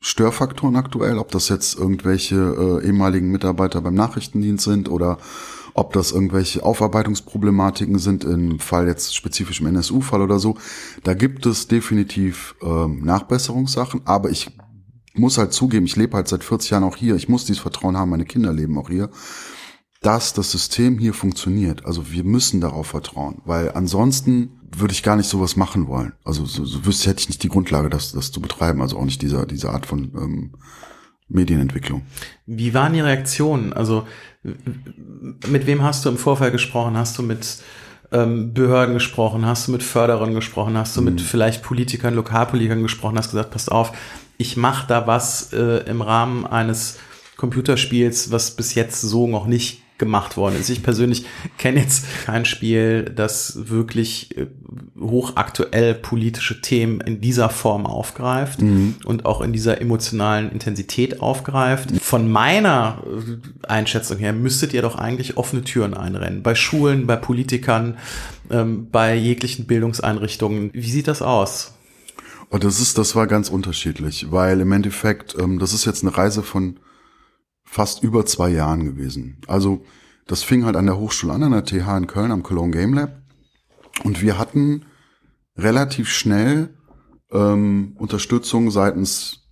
[0.00, 5.18] Störfaktoren aktuell, ob das jetzt irgendwelche äh, ehemaligen Mitarbeiter beim Nachrichtendienst sind oder
[5.74, 10.56] ob das irgendwelche Aufarbeitungsproblematiken sind, im Fall jetzt spezifisch im NSU-Fall oder so.
[11.02, 14.50] Da gibt es definitiv ähm, Nachbesserungssachen, aber ich
[15.14, 17.96] muss halt zugeben, ich lebe halt seit 40 Jahren auch hier, ich muss dieses Vertrauen
[17.96, 19.10] haben, meine Kinder leben auch hier,
[20.00, 21.84] dass das System hier funktioniert.
[21.86, 26.14] Also wir müssen darauf vertrauen, weil ansonsten würde ich gar nicht sowas machen wollen.
[26.24, 29.04] Also so, so wüsste hätte ich nicht die Grundlage, das, das zu betreiben, also auch
[29.04, 30.52] nicht dieser, diese Art von ähm,
[31.32, 32.02] Medienentwicklung.
[32.46, 33.72] Wie waren die Reaktionen?
[33.72, 34.06] Also
[35.48, 36.96] mit wem hast du im Vorfeld gesprochen?
[36.96, 37.58] Hast du mit
[38.12, 39.46] ähm, Behörden gesprochen?
[39.46, 40.76] Hast du mit Förderern gesprochen?
[40.76, 41.06] Hast du mhm.
[41.06, 43.18] mit vielleicht Politikern, Lokalpolitikern gesprochen?
[43.18, 43.92] Hast gesagt, passt auf,
[44.38, 46.98] ich mache da was äh, im Rahmen eines
[47.36, 50.68] Computerspiels, was bis jetzt so noch nicht gemacht worden ist.
[50.68, 51.26] Ich persönlich
[51.58, 54.48] kenne jetzt kein Spiel, das wirklich äh,
[55.00, 58.96] hochaktuell politische Themen in dieser Form aufgreift mhm.
[59.04, 61.90] und auch in dieser emotionalen Intensität aufgreift.
[62.00, 66.42] Von meiner äh, Einschätzung her müsstet ihr doch eigentlich offene Türen einrennen.
[66.42, 67.96] Bei Schulen, bei Politikern,
[68.50, 70.70] ähm, bei jeglichen Bildungseinrichtungen.
[70.72, 71.74] Wie sieht das aus?
[72.50, 76.18] Oh, das ist, das war ganz unterschiedlich, weil im Endeffekt, ähm, das ist jetzt eine
[76.18, 76.76] Reise von
[77.72, 79.38] fast über zwei Jahren gewesen.
[79.46, 79.82] Also
[80.26, 82.92] das fing halt an der Hochschule an, an der TH in Köln am Cologne Game
[82.92, 83.22] Lab.
[84.04, 84.84] Und wir hatten
[85.56, 86.68] relativ schnell
[87.30, 89.46] ähm, Unterstützung seitens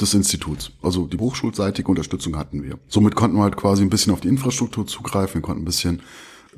[0.00, 0.72] des Instituts.
[0.82, 2.76] Also die hochschulseitige Unterstützung hatten wir.
[2.88, 6.02] Somit konnten wir halt quasi ein bisschen auf die Infrastruktur zugreifen, wir konnten ein bisschen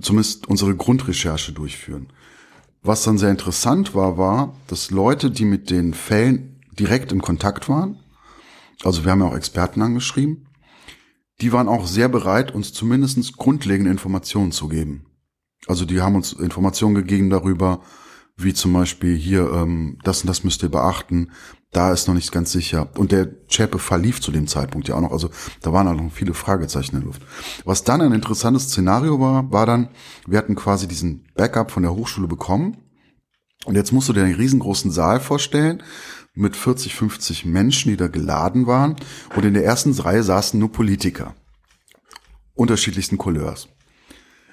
[0.01, 2.07] zumindest unsere Grundrecherche durchführen.
[2.83, 7.69] Was dann sehr interessant war, war, dass Leute, die mit den Fällen direkt in Kontakt
[7.69, 7.99] waren,
[8.83, 10.47] also wir haben ja auch Experten angeschrieben,
[11.43, 15.07] die waren auch sehr bereit, uns zumindest grundlegende Informationen zu geben.
[15.67, 17.81] Also die haben uns Informationen gegeben darüber,
[18.37, 21.33] wie zum Beispiel hier, ähm, das und das müsst ihr beachten,
[21.73, 22.91] da ist noch nicht ganz sicher.
[22.97, 25.31] Und der Chepe verlief zu dem Zeitpunkt ja auch noch, also
[25.63, 27.23] da waren auch noch viele Fragezeichen in der Luft.
[27.65, 29.89] Was dann ein interessantes Szenario war, war dann,
[30.27, 32.77] wir hatten quasi diesen Backup von der Hochschule bekommen.
[33.65, 35.83] Und jetzt musst du dir einen riesengroßen Saal vorstellen,
[36.35, 38.97] mit 40, 50 Menschen, die da geladen waren.
[39.37, 41.35] Und in der ersten Reihe saßen nur Politiker.
[42.55, 43.69] Unterschiedlichsten Couleurs.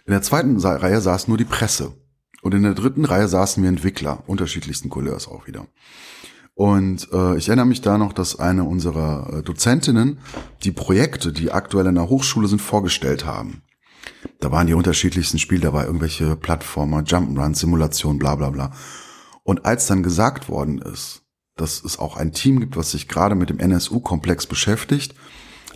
[0.06, 1.94] In der zweiten Reihe saß nur die Presse.
[2.42, 5.68] Und in der dritten Reihe saßen wir Entwickler, unterschiedlichsten Couleurs auch wieder.
[6.56, 10.20] Und äh, ich erinnere mich da noch, dass eine unserer äh, Dozentinnen
[10.63, 13.62] die Projekte, die aktuell in der Hochschule sind, vorgestellt haben.
[14.39, 18.72] Da waren die unterschiedlichsten Spiele dabei, irgendwelche Plattformer, Jump'n'Run, Simulation, bla bla bla.
[19.44, 21.24] Und als dann gesagt worden ist,
[21.60, 25.15] dass es auch ein Team gibt, was sich gerade mit dem NSU-Komplex beschäftigt,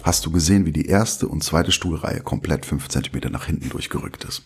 [0.03, 4.23] hast du gesehen, wie die erste und zweite Stuhlreihe komplett fünf Zentimeter nach hinten durchgerückt
[4.23, 4.43] ist.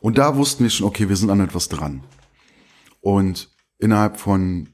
[0.00, 2.02] Und da wussten wir schon, okay, wir sind an etwas dran.
[3.00, 4.68] Und innerhalb von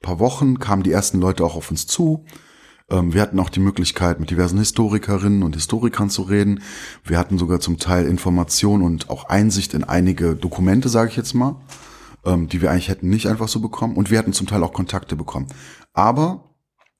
[0.00, 2.24] paar Wochen kamen die ersten Leute auch auf uns zu.
[2.90, 6.62] Ähm, wir hatten auch die Möglichkeit, mit diversen Historikerinnen und Historikern zu reden.
[7.04, 11.34] Wir hatten sogar zum Teil Informationen und auch Einsicht in einige Dokumente, sage ich jetzt
[11.34, 11.60] mal
[12.24, 13.96] ähm, die wir eigentlich hätten nicht einfach so bekommen.
[13.96, 15.46] Und wir hatten zum Teil auch Kontakte bekommen.
[15.92, 16.54] Aber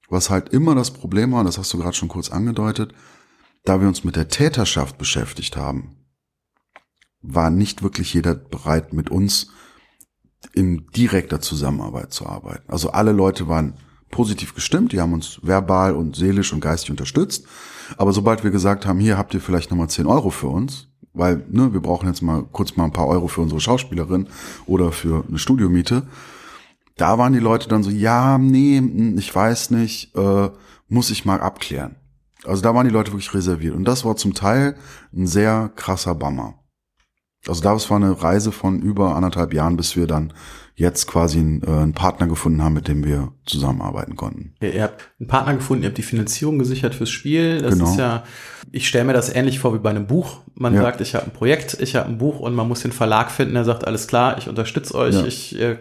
[0.08, 2.92] was halt immer das Problem war, das hast du gerade schon kurz angedeutet,
[3.64, 5.96] da wir uns mit der Täterschaft beschäftigt haben,
[7.22, 9.52] war nicht wirklich jeder bereit, mit uns
[10.52, 12.70] in direkter Zusammenarbeit zu arbeiten.
[12.70, 13.74] Also alle Leute waren
[14.10, 17.46] positiv gestimmt, die haben uns verbal und seelisch und geistig unterstützt.
[17.96, 21.44] Aber sobald wir gesagt haben, hier habt ihr vielleicht nochmal 10 Euro für uns, weil
[21.50, 24.28] ne, wir brauchen jetzt mal kurz mal ein paar Euro für unsere Schauspielerin
[24.66, 26.04] oder für eine Studiomiete.
[26.96, 30.50] Da waren die Leute dann so, ja, nee, hm, ich weiß nicht, äh,
[30.88, 31.96] muss ich mal abklären.
[32.44, 33.74] Also da waren die Leute wirklich reserviert.
[33.74, 34.76] Und das war zum Teil
[35.14, 36.54] ein sehr krasser Bummer.
[37.48, 40.32] Also das war eine Reise von über anderthalb Jahren, bis wir dann
[40.74, 44.54] jetzt quasi einen, äh, einen Partner gefunden haben, mit dem wir zusammenarbeiten konnten.
[44.62, 47.60] Ja, ihr habt einen Partner gefunden, ihr habt die Finanzierung gesichert fürs Spiel.
[47.60, 47.90] Das Genau.
[47.90, 48.24] ist ja,
[48.70, 50.38] ich stelle mir das ähnlich vor wie bei einem Buch.
[50.54, 50.82] Man Ja.
[50.82, 53.54] sagt, ich habe ein Projekt, ich habe ein Buch und man muss den Verlag finden,
[53.54, 55.24] der sagt, alles klar, ich unterstütze euch, Ja.
[55.26, 55.76] ich äh,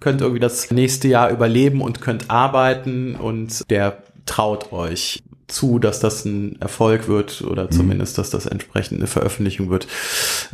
[0.00, 6.00] könnt irgendwie das nächste Jahr überleben und könnt arbeiten und der traut euch zu, dass
[6.00, 9.86] das ein Erfolg wird oder zumindest, dass das entsprechend eine Veröffentlichung wird,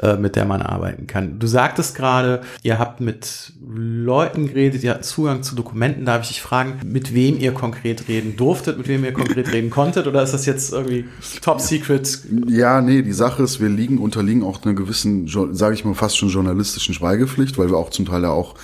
[0.02, 1.38] äh, mit der man arbeiten kann.
[1.38, 6.04] Du sagtest gerade, ihr habt mit Leuten geredet, ihr habt Zugang zu Dokumenten.
[6.04, 9.70] Darf ich dich fragen, mit wem ihr konkret reden durftet, mit wem ihr konkret reden
[9.70, 11.04] konntet oder ist das jetzt irgendwie
[11.42, 12.20] top secret?
[12.46, 16.18] Ja, nee, die Sache ist, wir liegen, unterliegen auch einer gewissen, sage ich mal, fast
[16.18, 18.54] schon journalistischen Schweigepflicht, weil wir auch zum Teil ja auch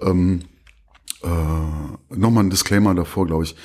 [0.00, 0.42] ähm,
[1.22, 3.56] äh, nochmal ein Disclaimer davor, glaube ich.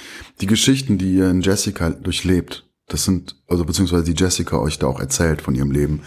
[0.41, 4.87] Die Geschichten, die ihr in Jessica durchlebt, das sind, also beziehungsweise die Jessica euch da
[4.87, 6.01] auch erzählt von ihrem Leben,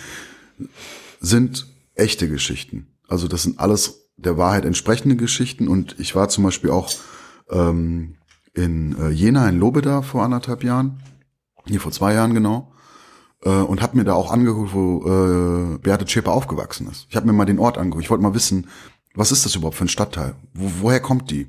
[1.20, 2.86] sind echte Geschichten.
[3.08, 5.68] Also das sind alles der Wahrheit entsprechende Geschichten.
[5.68, 6.90] Und ich war zum Beispiel auch
[7.50, 8.16] ähm,
[8.54, 11.02] in äh, Jena, in Lobeda vor anderthalb Jahren,
[11.66, 12.72] hier vor zwei Jahren genau,
[13.42, 17.06] äh, und habe mir da auch angeguckt, wo äh, Beate Zschäper aufgewachsen ist.
[17.08, 18.04] Ich habe mir mal den Ort angeguckt.
[18.04, 18.68] Ich wollte mal wissen,
[19.14, 20.34] was ist das überhaupt für ein Stadtteil?
[20.54, 21.48] Wo, woher kommt die?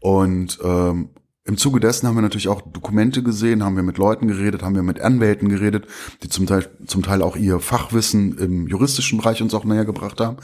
[0.00, 1.10] Und ähm,
[1.44, 4.74] im Zuge dessen haben wir natürlich auch Dokumente gesehen, haben wir mit Leuten geredet, haben
[4.74, 5.86] wir mit Anwälten geredet,
[6.22, 10.20] die zum Teil, zum Teil auch ihr Fachwissen im juristischen Bereich uns auch näher gebracht
[10.20, 10.36] haben.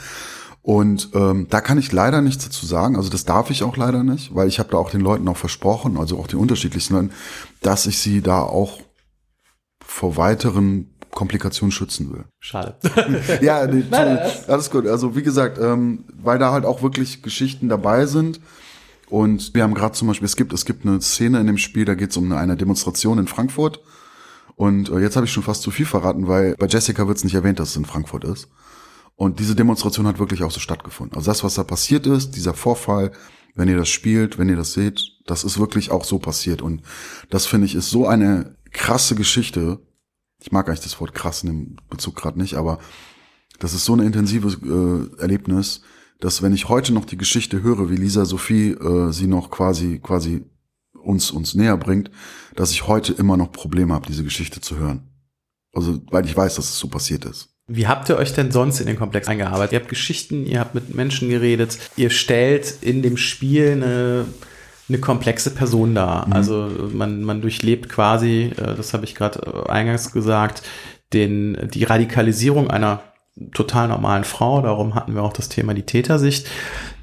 [0.63, 4.03] Und ähm, da kann ich leider nichts dazu sagen, also das darf ich auch leider
[4.03, 7.13] nicht, weil ich habe da auch den Leuten auch versprochen, also auch den unterschiedlichsten Leuten,
[7.63, 8.81] dass ich sie da auch
[9.85, 12.27] vor weiteren Komplikationen schützen will.
[12.39, 12.77] Schade.
[13.41, 13.83] Ja, nee,
[14.47, 14.87] alles gut.
[14.87, 18.41] Also wie gesagt, ähm, weil da halt auch wirklich Geschichten dabei sind.
[19.09, 21.85] Und wir haben gerade zum Beispiel, es gibt, es gibt eine Szene in dem Spiel,
[21.85, 23.81] da geht es um eine, eine Demonstration in Frankfurt.
[24.57, 27.25] Und äh, jetzt habe ich schon fast zu viel verraten, weil bei Jessica wird es
[27.25, 28.49] nicht erwähnt, dass es in Frankfurt ist.
[29.15, 31.17] Und diese Demonstration hat wirklich auch so stattgefunden.
[31.17, 33.13] Also das, was da passiert ist, dieser Vorfall,
[33.55, 36.61] wenn ihr das spielt, wenn ihr das seht, das ist wirklich auch so passiert.
[36.61, 36.83] Und
[37.31, 39.79] das finde ich ist so eine krasse Geschichte.
[40.41, 42.79] Ich mag eigentlich das Wort krass in dem Bezug gerade nicht, aber
[43.59, 45.83] das ist so ein intensives äh, Erlebnis,
[46.21, 49.99] dass wenn ich heute noch die Geschichte höre, wie Lisa Sophie äh, sie noch quasi
[50.03, 50.45] quasi
[50.93, 52.11] uns uns näher bringt,
[52.55, 55.09] dass ich heute immer noch Probleme habe, diese Geschichte zu hören.
[55.73, 57.51] Also weil ich weiß, dass es so passiert ist.
[57.69, 59.73] Wie habt ihr euch denn sonst in den Komplex eingearbeitet?
[59.73, 64.27] Ihr habt Geschichten, ihr habt mit Menschen geredet, ihr stellt in dem Spiel eine,
[64.89, 66.29] eine komplexe Person dar.
[66.31, 70.63] Also man, man durchlebt quasi, äh, das habe ich gerade äh, eingangs gesagt,
[71.13, 73.03] den, die Radikalisierung einer
[73.53, 74.63] total normalen Frau.
[74.63, 76.49] Darum hatten wir auch das Thema die Tätersicht.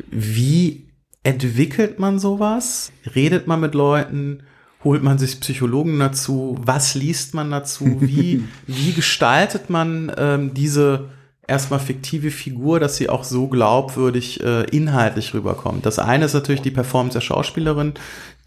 [0.10, 0.90] Wie
[1.24, 2.92] entwickelt man sowas?
[3.16, 4.44] Redet man mit Leuten?
[4.84, 6.58] Holt man sich Psychologen dazu?
[6.62, 7.98] Was liest man dazu?
[8.02, 11.10] Wie, wie gestaltet man ähm, diese
[11.54, 15.86] erstmal fiktive Figur, dass sie auch so glaubwürdig äh, inhaltlich rüberkommt?
[15.86, 17.94] Das eine ist natürlich die Performance der Schauspielerin,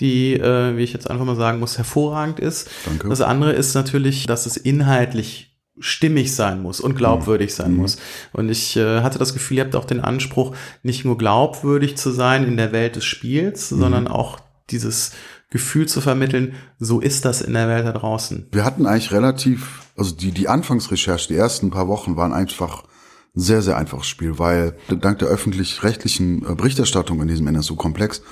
[0.01, 2.69] die, äh, wie ich jetzt einfach mal sagen muss, hervorragend ist.
[2.85, 3.09] Danke.
[3.09, 7.77] Das andere ist natürlich, dass es inhaltlich stimmig sein muss und glaubwürdig sein Mhm.
[7.79, 7.99] muss.
[8.33, 12.11] Und ich äh, hatte das Gefühl, ihr habt auch den Anspruch, nicht nur glaubwürdig zu
[12.11, 13.79] sein in der Welt des Spiels, Mhm.
[13.81, 14.39] sondern auch
[14.71, 15.13] dieses
[15.51, 18.49] Gefühl zu vermitteln, so ist das in der Welt da draußen.
[18.53, 22.89] Wir hatten eigentlich relativ, also die, die Anfangsrecherche, die ersten paar Wochen waren einfach ein
[23.37, 28.23] sehr, sehr einfaches Spiel, weil dank der öffentlich-rechtlichen äh, Berichterstattung in diesem NSU-Komplex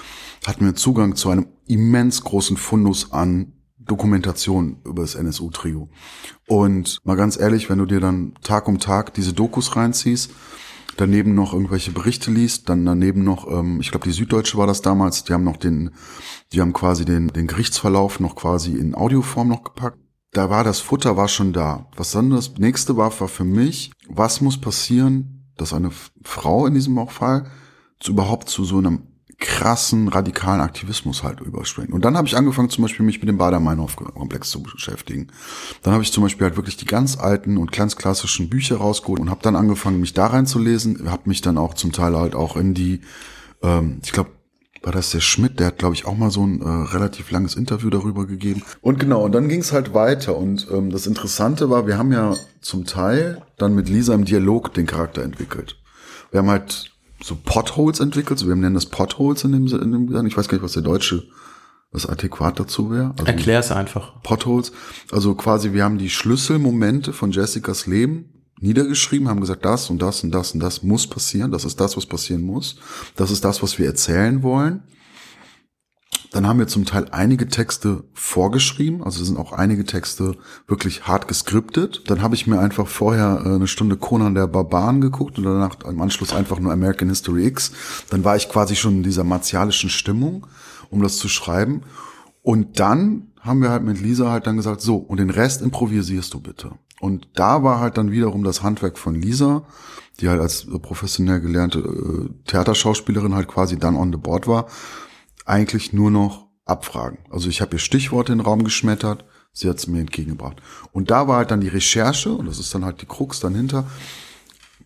[0.47, 5.90] hatten wir Zugang zu einem immens großen Fundus an Dokumentation über das NSU-Trio.
[6.49, 10.31] Und mal ganz ehrlich, wenn du dir dann Tag um Tag diese Dokus reinziehst,
[10.97, 14.81] daneben noch irgendwelche Berichte liest, dann daneben noch, ähm, ich glaube die Süddeutsche war das
[14.81, 15.90] damals, die haben noch den,
[16.53, 19.99] die haben quasi den, den Gerichtsverlauf noch quasi in Audioform noch gepackt.
[20.35, 21.87] Da war das Futter war schon da.
[21.97, 25.90] Was dann das nächste war, war für mich, was muss passieren, dass eine
[26.25, 27.47] Frau in diesem Fall
[28.01, 29.07] zu überhaupt zu so einem
[29.38, 31.92] krassen radikalen Aktivismus halt überspringt.
[31.92, 35.29] Und dann habe ich angefangen, zum Beispiel mich mit dem Bader-Meinhof-Komplex zu beschäftigen.
[35.83, 39.20] Dann habe ich zum Beispiel halt wirklich die ganz alten und ganz klassischen Bücher rausgeholt
[39.20, 41.11] und habe dann angefangen, mich da reinzulesen.
[41.11, 43.03] Habe mich dann auch zum Teil halt auch in die,
[43.62, 44.31] ähm, ich glaube,
[44.85, 47.57] war das der Schmidt, der hat, glaube ich, auch mal so ein äh, relativ langes
[47.57, 48.62] Interview darüber gegeben.
[48.83, 50.37] Und genau, und dann ging es halt weiter.
[50.37, 54.75] Und ähm, das Interessante war, wir haben ja zum Teil dann mit Lisa im Dialog
[54.75, 55.79] den Charakter entwickelt.
[56.31, 56.92] Wir haben halt
[57.23, 60.27] so Potholes entwickelt, so wir nennen das Potholes in dem, in dem.
[60.27, 61.25] Ich weiß gar nicht, was der deutsche,
[61.90, 63.14] was adäquat dazu wäre.
[63.18, 64.20] Also Erklär es einfach.
[64.23, 64.73] Potholes.
[65.11, 68.34] Also quasi, wir haben die Schlüsselmomente von Jessicas Leben
[68.64, 71.53] niedergeschrieben, haben gesagt, das und das und das und das muss passieren.
[71.53, 72.77] Das ist das, was passieren muss.
[73.14, 74.83] Das ist das, was wir erzählen wollen.
[76.33, 81.29] Dann haben wir zum Teil einige Texte vorgeschrieben, also sind auch einige Texte wirklich hart
[81.29, 82.03] geskriptet.
[82.09, 85.77] Dann habe ich mir einfach vorher äh, eine Stunde Conan der Barbaren geguckt und danach
[85.88, 87.70] im Anschluss einfach nur American History X.
[88.11, 90.48] Dann war ich quasi schon in dieser martialischen Stimmung,
[90.90, 91.83] um das zu schreiben.
[92.42, 96.35] Und dann haben wir halt mit Lisa halt dann gesagt, so, und den Rest improvisierst
[96.35, 96.72] du bitte.
[97.01, 99.65] Und da war halt dann wiederum das Handwerk von Lisa,
[100.21, 104.67] die halt als professionell gelernte äh, Theaterschauspielerin halt quasi dann on the board war,
[105.45, 107.19] eigentlich nur noch abfragen.
[107.31, 110.63] Also ich habe ihr Stichworte in den Raum geschmettert, sie hat es mir entgegengebracht.
[110.93, 113.87] Und da war halt dann die Recherche, und das ist dann halt die Krux dahinter,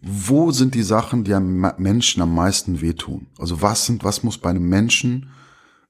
[0.01, 3.27] wo sind die Sachen, die einem Menschen am meisten wehtun?
[3.38, 5.31] Also was sind, was muss bei einem Menschen,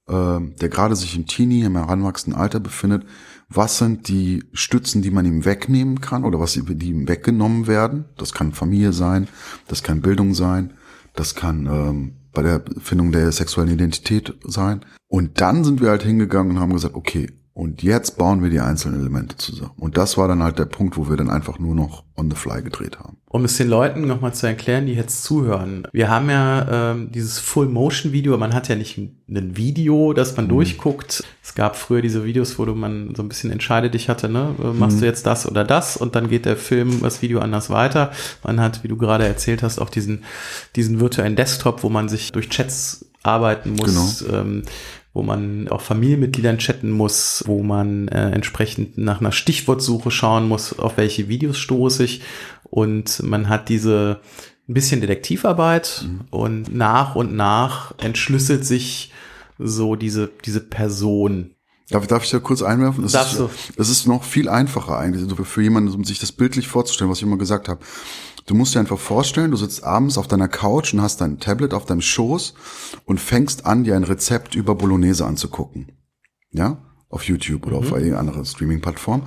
[0.07, 3.05] äh, der gerade sich im Teenie, im heranwachsenden Alter befindet,
[3.49, 8.05] was sind die Stützen, die man ihm wegnehmen kann oder was die ihm weggenommen werden?
[8.17, 9.29] Das kann Familie sein,
[9.69, 10.75] das kann Bildung sein,
[11.15, 14.81] das kann ähm, bei der Findung der sexuellen Identität sein.
[15.09, 18.61] Und dann sind wir halt hingegangen und haben gesagt, okay, und jetzt bauen wir die
[18.61, 19.73] einzelnen Elemente zusammen.
[19.79, 22.37] Und das war dann halt der Punkt, wo wir dann einfach nur noch on the
[22.37, 23.17] fly gedreht haben.
[23.27, 25.83] Um es den Leuten nochmal zu erklären, die jetzt zuhören.
[25.91, 30.51] Wir haben ja ähm, dieses Full-Motion-Video, man hat ja nicht ein Video, das man mhm.
[30.51, 31.25] durchguckt.
[31.43, 34.55] Es gab früher diese Videos, wo du man so ein bisschen entscheidet dich hatte, ne?
[34.63, 35.01] Äh, machst mhm.
[35.01, 38.13] du jetzt das oder das und dann geht der Film, das Video anders weiter.
[38.45, 40.23] Man hat, wie du gerade erzählt hast, auch diesen,
[40.77, 44.25] diesen virtuellen Desktop, wo man sich durch Chats arbeiten muss.
[44.25, 44.41] Genau.
[44.41, 44.63] Ähm,
[45.13, 50.79] wo man auch Familienmitgliedern chatten muss, wo man äh, entsprechend nach einer Stichwortsuche schauen muss,
[50.79, 52.23] auf welche Videos stoße ich.
[52.65, 54.21] Und man hat diese
[54.69, 56.21] ein bisschen Detektivarbeit mhm.
[56.31, 59.13] und nach und nach entschlüsselt sich
[59.59, 61.55] so diese, diese Person.
[61.91, 63.03] Darf, darf ich da kurz einwerfen?
[63.03, 63.73] Das Darfst ist?
[63.77, 67.19] Das ist noch viel einfacher eigentlich, also für jemanden, um sich das bildlich vorzustellen, was
[67.19, 67.81] ich immer gesagt habe.
[68.49, 71.75] Du musst dir einfach vorstellen, du sitzt abends auf deiner Couch und hast dein Tablet
[71.75, 72.55] auf deinem Schoß
[73.05, 75.93] und fängst an, dir ein Rezept über Bolognese anzugucken.
[76.51, 76.79] Ja?
[77.11, 77.83] Auf YouTube oder mhm.
[77.83, 79.25] auf irgendeiner anderen Streaming-Plattform.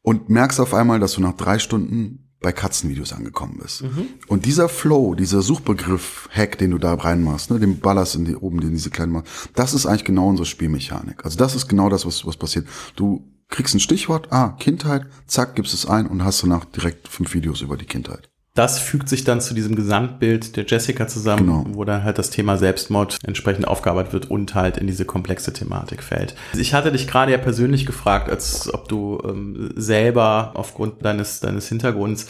[0.00, 3.82] Und merkst auf einmal, dass du nach drei Stunden bei Katzenvideos angekommen bist.
[3.82, 4.08] Mhm.
[4.28, 8.62] Und dieser Flow, dieser Suchbegriff-Hack, den du da reinmachst, ne, den ballerst in die, oben
[8.62, 9.22] in diese kleinen,
[9.54, 11.22] das ist eigentlich genau unsere Spielmechanik.
[11.22, 12.66] Also das ist genau das, was, was passiert.
[12.96, 17.34] Du kriegst ein Stichwort, ah, Kindheit, zack, gibst es ein und hast danach direkt fünf
[17.34, 18.28] Videos über die Kindheit.
[18.54, 21.64] Das fügt sich dann zu diesem Gesamtbild der Jessica zusammen, genau.
[21.72, 26.02] wo dann halt das Thema Selbstmord entsprechend aufgearbeitet wird und halt in diese komplexe Thematik
[26.02, 26.34] fällt.
[26.58, 31.68] Ich hatte dich gerade ja persönlich gefragt, als ob du ähm, selber aufgrund deines, deines
[31.68, 32.26] Hintergrunds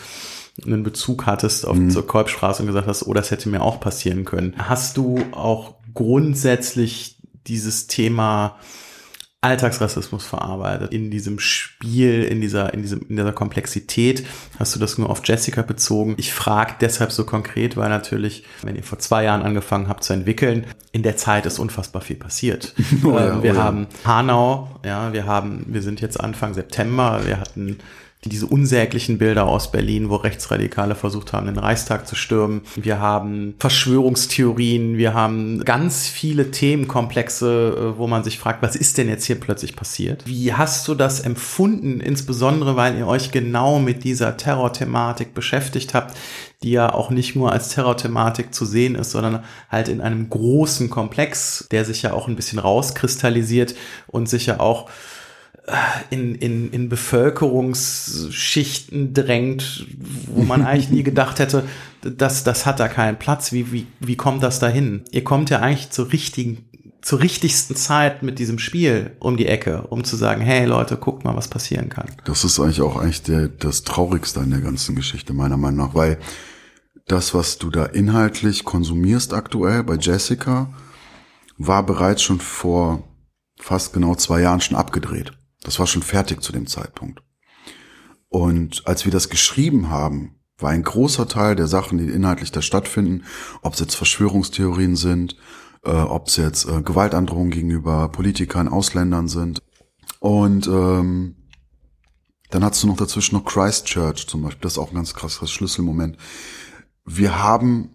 [0.65, 1.91] einen Bezug hattest auf mhm.
[1.91, 4.55] zur Kolbstraße und gesagt hast, oh, das hätte mir auch passieren können.
[4.59, 7.17] Hast du auch grundsätzlich
[7.49, 8.59] dieses Thema
[9.42, 10.92] Alltagsrassismus verarbeitet.
[10.92, 14.24] In diesem Spiel, in dieser, in diesem, in dieser Komplexität
[14.59, 16.14] hast du das nur auf Jessica bezogen.
[16.16, 20.12] Ich frage deshalb so konkret, weil natürlich, wenn ihr vor zwei Jahren angefangen habt zu
[20.12, 22.74] entwickeln, in der Zeit ist unfassbar viel passiert.
[23.05, 23.62] Oh ja, ähm, wir oh ja.
[23.64, 27.78] haben Hanau, ja, wir haben, wir sind jetzt Anfang September, wir hatten
[28.31, 32.63] diese unsäglichen Bilder aus Berlin, wo Rechtsradikale versucht haben, den Reichstag zu stürmen.
[32.77, 38.99] Wir haben Verschwörungstheorien, wir haben ganz viele Themenkomplexe, äh, wo man sich fragt, was ist
[38.99, 40.23] denn jetzt hier plötzlich passiert?
[40.25, 46.17] Wie hast du das empfunden, insbesondere weil ihr euch genau mit dieser Terrorthematik beschäftigt habt,
[46.63, 50.91] die ja auch nicht nur als Terrorthematik zu sehen ist, sondern halt in einem großen
[50.91, 53.75] Komplex, der sich ja auch ein bisschen rauskristallisiert
[54.07, 54.89] und sich ja auch
[56.11, 59.87] in, in, in Bevölkerungsschichten drängt,
[60.27, 61.62] wo man eigentlich nie gedacht hätte,
[62.01, 63.53] dass das hat da keinen Platz.
[63.53, 65.05] Wie, wie, wie kommt das dahin?
[65.12, 66.64] Ihr kommt ja eigentlich zur richtigen,
[67.01, 71.25] zur richtigsten Zeit mit diesem Spiel um die Ecke, um zu sagen, hey Leute, guckt
[71.25, 72.11] mal, was passieren kann.
[72.25, 75.94] Das ist eigentlich auch eigentlich der, das Traurigste an der ganzen Geschichte, meiner Meinung nach,
[75.94, 76.18] weil
[77.07, 80.75] das, was du da inhaltlich konsumierst aktuell bei Jessica,
[81.57, 83.05] war bereits schon vor
[83.61, 85.31] fast genau zwei Jahren schon abgedreht.
[85.62, 87.22] Das war schon fertig zu dem Zeitpunkt.
[88.29, 92.62] Und als wir das geschrieben haben, war ein großer Teil der Sachen, die inhaltlich da
[92.62, 93.25] stattfinden,
[93.62, 95.37] ob es jetzt Verschwörungstheorien sind,
[95.85, 99.62] äh, ob es jetzt äh, Gewaltandrohungen gegenüber Politikern, Ausländern sind.
[100.20, 101.37] Und ähm,
[102.51, 105.51] dann hast du noch dazwischen noch Christchurch zum Beispiel, das ist auch ein ganz krasses
[105.51, 106.16] Schlüsselmoment.
[107.05, 107.90] Wir haben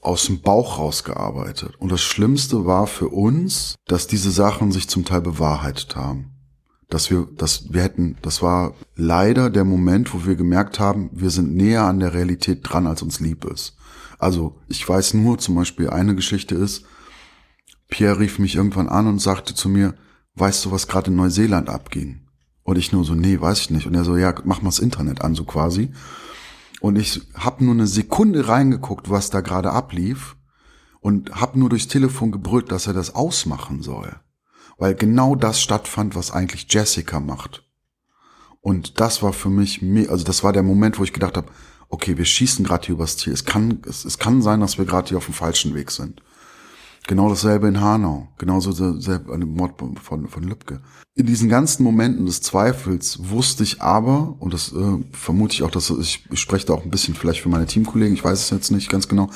[0.00, 1.74] aus dem Bauch rausgearbeitet.
[1.78, 6.37] Und das Schlimmste war für uns, dass diese Sachen sich zum Teil bewahrheitet haben
[6.88, 11.30] dass wir, dass wir hätten, das war leider der Moment, wo wir gemerkt haben, wir
[11.30, 13.76] sind näher an der Realität dran, als uns lieb ist.
[14.18, 16.84] Also ich weiß nur, zum Beispiel eine Geschichte ist,
[17.88, 19.94] Pierre rief mich irgendwann an und sagte zu mir,
[20.34, 22.22] weißt du, was gerade in Neuseeland abging?
[22.62, 23.86] Und ich nur so, nee, weiß ich nicht.
[23.86, 25.90] Und er so, ja, mach mal das Internet an, so quasi.
[26.80, 30.36] Und ich habe nur eine Sekunde reingeguckt, was da gerade ablief.
[31.00, 34.16] und habe nur durchs Telefon gebrüllt, dass er das ausmachen soll.
[34.78, 37.64] Weil genau das stattfand, was eigentlich Jessica macht.
[38.60, 41.48] Und das war für mich, also das war der Moment, wo ich gedacht habe,
[41.88, 43.32] okay, wir schießen gerade hier übers Ziel.
[43.32, 46.22] Es kann, es, es kann sein, dass wir gerade hier auf dem falschen Weg sind.
[47.06, 50.82] Genau dasselbe in Hanau, genauso dasselbe an dem Mord von, von Lübcke.
[51.14, 55.70] In diesen ganzen Momenten des Zweifels wusste ich aber, und das äh, vermute ich auch,
[55.70, 58.50] dass ich, ich spreche da auch ein bisschen vielleicht für meine Teamkollegen, ich weiß es
[58.50, 59.30] jetzt nicht ganz genau.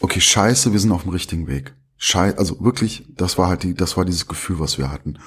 [0.00, 1.74] Okay, scheiße, wir sind auf dem richtigen Weg.
[2.04, 5.18] Scheiße, also wirklich, das war halt die, das war dieses Gefühl, was wir hatten.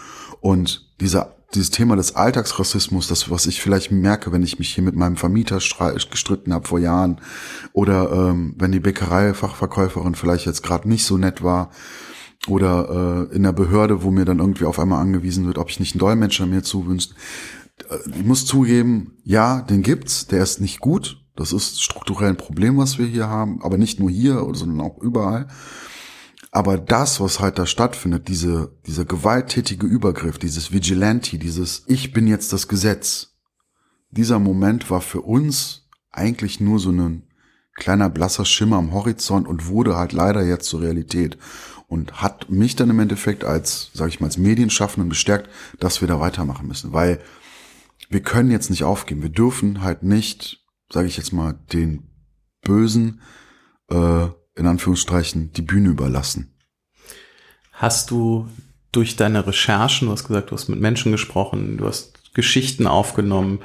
[0.41, 4.83] Und dieser dieses Thema des Alltagsrassismus, das, was ich vielleicht merke, wenn ich mich hier
[4.83, 5.59] mit meinem Vermieter
[6.11, 7.21] gestritten habe vor Jahren
[7.71, 11.71] oder ähm, wenn die Bäckereifachverkäuferin vielleicht jetzt gerade nicht so nett war
[12.47, 15.79] oder äh, in der Behörde, wo mir dann irgendwie auf einmal angewiesen wird, ob ich
[15.79, 17.13] nicht einen Dolmetscher mir zuwünscht.
[17.89, 21.23] Äh, ich muss zugeben, ja, den gibt's, der ist nicht gut.
[21.37, 24.97] Das ist strukturell ein Problem, was wir hier haben, aber nicht nur hier, sondern auch
[25.01, 25.47] überall.
[26.51, 32.27] Aber das, was halt da stattfindet, diese, dieser gewalttätige Übergriff, dieses Vigilante, dieses Ich bin
[32.27, 33.35] jetzt das Gesetz,
[34.09, 37.23] dieser Moment war für uns eigentlich nur so ein
[37.75, 41.37] kleiner blasser Schimmer am Horizont und wurde halt leider jetzt zur Realität
[41.87, 46.07] und hat mich dann im Endeffekt als, sage ich mal, als Medienschaffenden bestärkt, dass wir
[46.07, 47.21] da weitermachen müssen, weil
[48.09, 49.21] wir können jetzt nicht aufgeben.
[49.21, 52.09] Wir dürfen halt nicht, sage ich jetzt mal, den
[52.61, 53.21] Bösen
[53.89, 54.27] äh,
[54.57, 56.53] in Anführungsstrichen die Bühne überlassen.
[57.71, 58.49] Hast du
[58.91, 63.59] durch deine Recherchen, du hast gesagt, du hast mit Menschen gesprochen, du hast Geschichten aufgenommen,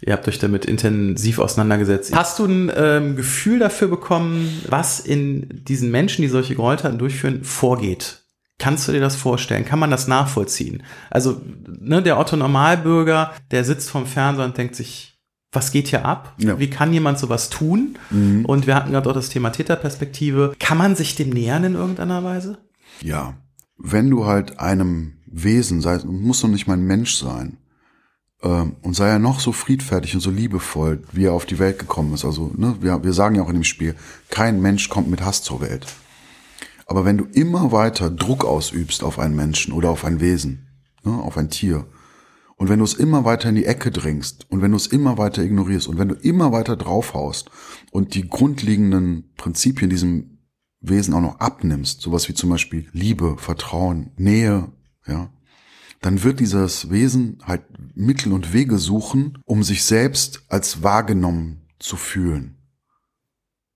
[0.00, 2.14] ihr habt euch damit intensiv auseinandergesetzt.
[2.14, 7.44] Hast du ein ähm, Gefühl dafür bekommen, was in diesen Menschen, die solche Gräueltaten durchführen,
[7.44, 8.22] vorgeht?
[8.58, 9.64] Kannst du dir das vorstellen?
[9.64, 10.82] Kann man das nachvollziehen?
[11.10, 15.17] Also, ne, der Otto Normalbürger, der sitzt vom Fernseher und denkt sich,
[15.52, 16.34] was geht hier ab?
[16.38, 16.58] Ja.
[16.58, 17.98] Wie kann jemand sowas tun?
[18.10, 18.44] Mhm.
[18.44, 20.54] Und wir hatten gerade auch das Thema Täterperspektive.
[20.58, 22.58] Kann man sich dem nähern in irgendeiner Weise?
[23.00, 23.34] Ja.
[23.78, 27.58] Wenn du halt einem Wesen, sei, muss doch nicht mal ein Mensch sein,
[28.42, 31.78] ähm, und sei er noch so friedfertig und so liebevoll, wie er auf die Welt
[31.78, 32.24] gekommen ist.
[32.24, 33.94] Also, ne, wir, wir sagen ja auch in dem Spiel,
[34.30, 35.86] kein Mensch kommt mit Hass zur Welt.
[36.86, 40.68] Aber wenn du immer weiter Druck ausübst auf einen Menschen oder auf ein Wesen,
[41.04, 41.86] ne, auf ein Tier,
[42.58, 45.16] und wenn du es immer weiter in die Ecke drängst und wenn du es immer
[45.16, 47.50] weiter ignorierst und wenn du immer weiter draufhaust
[47.92, 50.38] und die grundlegenden Prinzipien diesem
[50.80, 54.72] Wesen auch noch abnimmst, sowas wie zum Beispiel Liebe, Vertrauen, Nähe,
[55.06, 55.32] ja,
[56.00, 57.62] dann wird dieses Wesen halt
[57.94, 62.58] Mittel und Wege suchen, um sich selbst als wahrgenommen zu fühlen.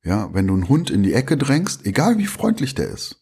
[0.05, 3.22] Ja, wenn du einen Hund in die Ecke drängst, egal wie freundlich der ist,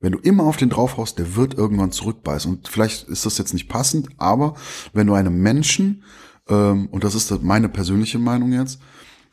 [0.00, 2.50] wenn du immer auf den draufhaust, der wird irgendwann zurückbeißen.
[2.50, 4.54] Und vielleicht ist das jetzt nicht passend, aber
[4.92, 6.04] wenn du einem Menschen,
[6.48, 8.80] ähm, und das ist meine persönliche Meinung jetzt,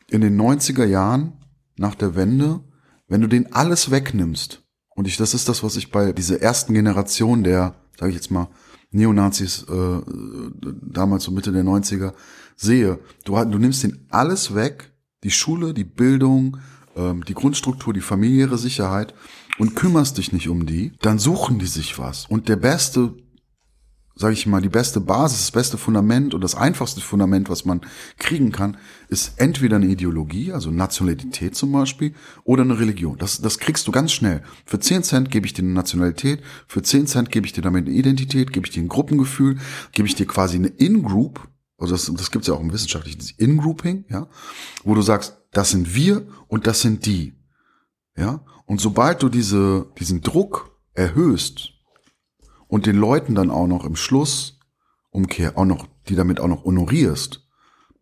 [0.10, 1.34] in den 90er Jahren
[1.78, 2.62] nach der Wende,
[3.08, 4.64] wenn du den alles wegnimmst,
[4.96, 8.32] und ich, das ist das, was ich bei dieser ersten Generation der, sage ich jetzt
[8.32, 8.48] mal,
[8.92, 10.02] Neonazis äh,
[10.82, 12.14] damals so Mitte der 90er
[12.56, 14.94] sehe, du, du nimmst den alles weg,
[15.24, 16.58] die Schule, die Bildung,
[16.96, 19.14] ähm, die Grundstruktur, die familiäre Sicherheit
[19.58, 22.26] und kümmerst dich nicht um die, dann suchen die sich was.
[22.26, 23.16] Und der beste,
[24.16, 27.82] sage ich mal, die beste Basis, das beste Fundament und das einfachste Fundament, was man
[28.18, 28.78] kriegen kann,
[29.08, 33.18] ist entweder eine Ideologie, also Nationalität zum Beispiel, oder eine Religion.
[33.18, 34.44] Das, das kriegst du ganz schnell.
[34.66, 37.88] Für 10 Cent gebe ich dir eine Nationalität, für 10 Cent gebe ich dir damit
[37.88, 39.58] eine Identität, gebe ich dir ein Gruppengefühl,
[39.92, 41.48] gebe ich dir quasi eine In-Group,
[41.78, 44.28] also das, das gibt es ja auch im wissenschaftlichen In-Grouping, ja,
[44.84, 47.34] wo du sagst, das sind wir und das sind die.
[48.18, 51.74] Ja, und sobald du diese, diesen Druck erhöhst
[52.68, 54.60] und den Leuten dann auch noch im Schluss
[55.12, 57.42] Umkehr auch noch, die damit auch noch honorierst,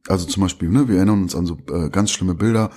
[0.07, 2.71] also zum Beispiel, ne, wir erinnern uns an so äh, ganz schlimme Bilder,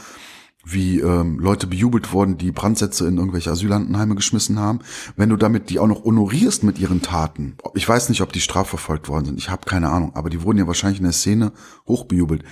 [0.69, 4.81] wie ähm, Leute bejubelt wurden, die Brandsätze in irgendwelche Asylantenheime geschmissen haben,
[5.15, 7.57] wenn du damit die auch noch honorierst mit ihren Taten.
[7.75, 10.59] Ich weiß nicht, ob die strafverfolgt worden sind, ich habe keine Ahnung, aber die wurden
[10.59, 11.53] ja wahrscheinlich in der Szene
[11.87, 12.43] hochbejubelt.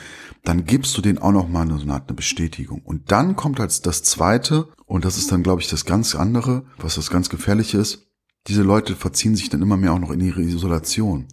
[0.44, 2.82] Dann gibst du denen auch noch mal eine, so eine Art eine Bestätigung.
[2.84, 6.64] Und dann kommt als das Zweite, und das ist dann, glaube ich, das ganz andere,
[6.78, 8.06] was das ganz Gefährliche ist,
[8.46, 11.26] diese Leute verziehen sich dann immer mehr auch noch in ihre Isolation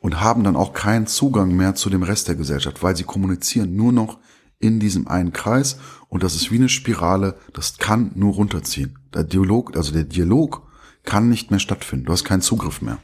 [0.00, 3.74] und haben dann auch keinen Zugang mehr zu dem Rest der Gesellschaft, weil sie kommunizieren
[3.74, 4.18] nur noch
[4.58, 5.78] in diesem einen Kreis
[6.16, 8.98] und das ist wie eine Spirale, das kann nur runterziehen.
[9.12, 10.62] Der Dialog, also der Dialog
[11.04, 12.06] kann nicht mehr stattfinden.
[12.06, 12.96] Du hast keinen Zugriff mehr.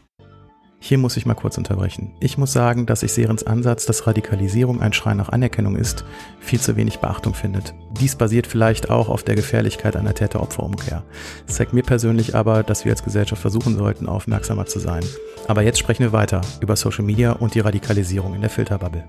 [0.78, 2.14] Hier muss ich mal kurz unterbrechen.
[2.20, 6.06] Ich muss sagen, dass ich Serens Ansatz, dass Radikalisierung ein Schrei nach Anerkennung ist,
[6.40, 7.74] viel zu wenig Beachtung findet.
[8.00, 11.04] Dies basiert vielleicht auch auf der Gefährlichkeit einer Täter-Opfer-Umkehr.
[11.46, 15.04] Zeigt mir persönlich aber, dass wir als Gesellschaft versuchen sollten, aufmerksamer zu sein.
[15.48, 19.04] Aber jetzt sprechen wir weiter über Social Media und die Radikalisierung in der Filterbubble.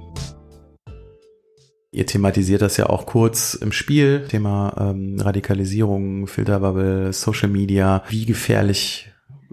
[1.93, 8.03] Ihr thematisiert das ja auch kurz im Spiel, Thema ähm, Radikalisierung, Filterbubble, Social Media.
[8.09, 9.11] Wie gefährlich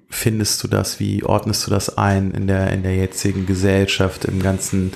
[0.08, 0.98] findest du das?
[0.98, 4.92] Wie ordnest du das ein in der, in der jetzigen Gesellschaft, im ganzen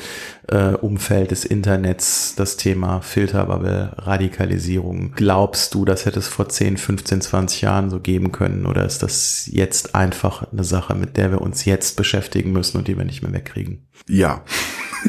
[0.48, 5.12] äh, Umfeld des Internets, das Thema Filterbubble, Radikalisierung?
[5.14, 8.64] Glaubst du, das hätte es vor 10, 15, 20 Jahren so geben können?
[8.64, 12.88] Oder ist das jetzt einfach eine Sache, mit der wir uns jetzt beschäftigen müssen und
[12.88, 13.86] die wir nicht mehr wegkriegen?
[14.08, 14.42] Ja.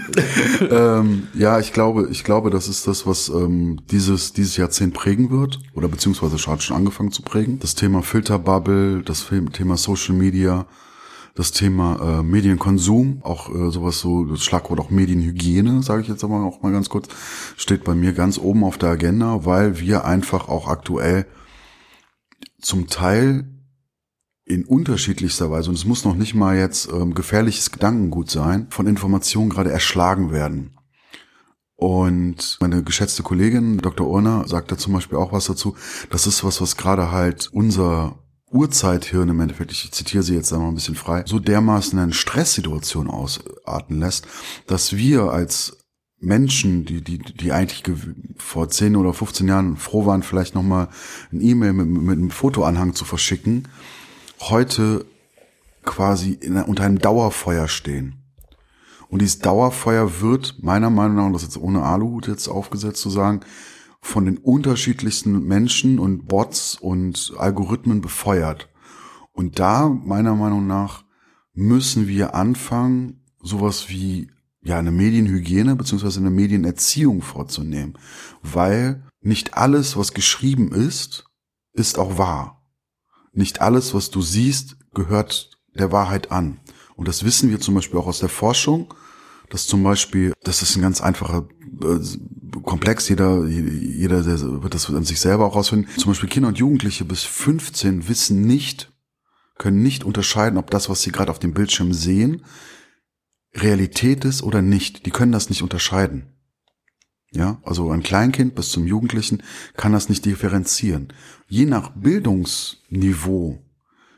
[0.69, 5.29] ähm, ja, ich glaube, ich glaube, das ist das, was ähm, dieses dieses Jahrzehnt prägen
[5.29, 7.59] wird oder beziehungsweise hat schon angefangen zu prägen.
[7.59, 10.65] Das Thema Filterbubble, das Thema Social Media,
[11.35, 16.23] das Thema äh, Medienkonsum, auch äh, sowas so, das Schlagwort auch Medienhygiene, sage ich jetzt
[16.23, 17.09] aber auch mal ganz kurz,
[17.57, 21.25] steht bei mir ganz oben auf der Agenda, weil wir einfach auch aktuell
[22.61, 23.54] zum Teil
[24.45, 28.87] in unterschiedlichster Weise, und es muss noch nicht mal jetzt ähm, gefährliches Gedankengut sein, von
[28.87, 30.77] Informationen gerade erschlagen werden.
[31.75, 34.07] Und meine geschätzte Kollegin, Dr.
[34.07, 35.75] Urner, sagt da zum Beispiel auch was dazu.
[36.09, 38.19] Das ist was, was gerade halt unser
[38.49, 43.09] Urzeithirn im Endeffekt, ich zitiere sie jetzt einmal ein bisschen frei, so dermaßen eine Stresssituation
[43.09, 44.27] ausarten lässt,
[44.67, 45.85] dass wir als
[46.19, 47.83] Menschen, die, die, die eigentlich
[48.37, 50.87] vor 10 oder 15 Jahren froh waren, vielleicht nochmal
[51.33, 53.67] ein E-Mail mit, mit einem Fotoanhang zu verschicken,
[54.41, 55.05] heute
[55.83, 58.21] quasi in, unter einem Dauerfeuer stehen.
[59.07, 63.09] Und dieses Dauerfeuer wird meiner Meinung nach, und das jetzt ohne Aluhut jetzt aufgesetzt zu
[63.09, 63.41] sagen,
[64.01, 68.69] von den unterschiedlichsten Menschen und Bots und Algorithmen befeuert.
[69.31, 71.05] Und da, meiner Meinung nach,
[71.53, 74.29] müssen wir anfangen, sowas wie
[74.63, 77.97] ja eine Medienhygiene beziehungsweise eine Medienerziehung vorzunehmen,
[78.41, 81.25] weil nicht alles, was geschrieben ist,
[81.73, 82.64] ist auch wahr.
[83.35, 86.59] Nicht alles, was du siehst, gehört der Wahrheit an.
[86.95, 88.93] Und das wissen wir zum Beispiel auch aus der Forschung,
[89.49, 91.47] dass zum Beispiel, das ist ein ganz einfacher
[91.81, 91.99] äh,
[92.63, 95.89] Komplex, jeder, jeder der wird das an sich selber auch rausfinden.
[95.97, 98.91] Zum Beispiel Kinder und Jugendliche bis 15 wissen nicht,
[99.57, 102.43] können nicht unterscheiden, ob das, was sie gerade auf dem Bildschirm sehen,
[103.53, 105.05] Realität ist oder nicht.
[105.05, 106.34] Die können das nicht unterscheiden.
[107.35, 109.43] Ja, also ein Kleinkind bis zum Jugendlichen
[109.75, 111.09] kann das nicht differenzieren.
[111.47, 113.61] Je nach Bildungsniveau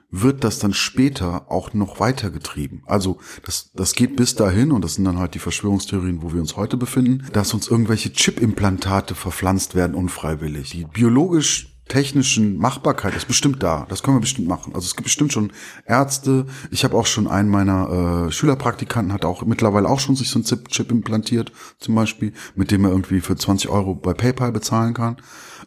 [0.10, 2.84] wird das dann später auch noch weitergetrieben.
[2.86, 6.40] Also das, das geht bis dahin, und das sind dann halt die Verschwörungstheorien, wo wir
[6.40, 10.70] uns heute befinden, dass uns irgendwelche Chip-Implantate verpflanzt werden unfreiwillig.
[10.70, 13.86] Die biologisch technischen Machbarkeit ist bestimmt da.
[13.90, 14.74] Das können wir bestimmt machen.
[14.76, 15.52] Also es gibt bestimmt schon
[15.86, 16.46] Ärzte.
[16.72, 20.40] Ich habe auch schon einen meiner äh, Schülerpraktikanten hat auch mittlerweile auch schon sich so
[20.40, 24.94] ein Chip implantiert, zum Beispiel, mit dem er irgendwie für 20 Euro bei PayPal bezahlen
[24.94, 25.18] kann.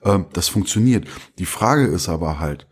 [0.04, 1.06] Ähm, das funktioniert.
[1.38, 2.66] Die Frage ist aber halt,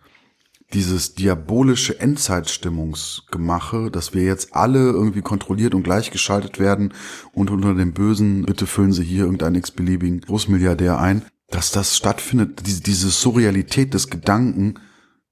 [0.75, 6.93] dieses diabolische Endzeitstimmungsgemache, dass wir jetzt alle irgendwie kontrolliert und gleichgeschaltet werden
[7.33, 12.67] und unter dem Bösen, bitte füllen Sie hier irgendeinen x-beliebigen Großmilliardär ein, dass das stattfindet,
[12.67, 14.75] diese, diese Surrealität des Gedanken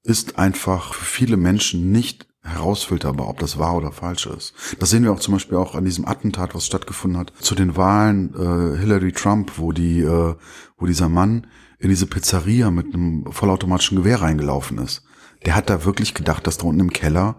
[0.03, 4.55] ist einfach für viele Menschen nicht herausfilterbar, ob das wahr oder falsch ist.
[4.79, 7.77] Das sehen wir auch zum Beispiel auch an diesem Attentat, was stattgefunden hat zu den
[7.77, 10.35] Wahlen äh, Hillary Trump, wo die, äh,
[10.77, 11.49] wo dieser Mann
[11.79, 15.03] in diese Pizzeria mit einem vollautomatischen Gewehr reingelaufen ist.
[15.45, 17.37] Der hat da wirklich gedacht, dass da unten im Keller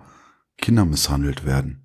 [0.58, 1.84] Kinder misshandelt werden.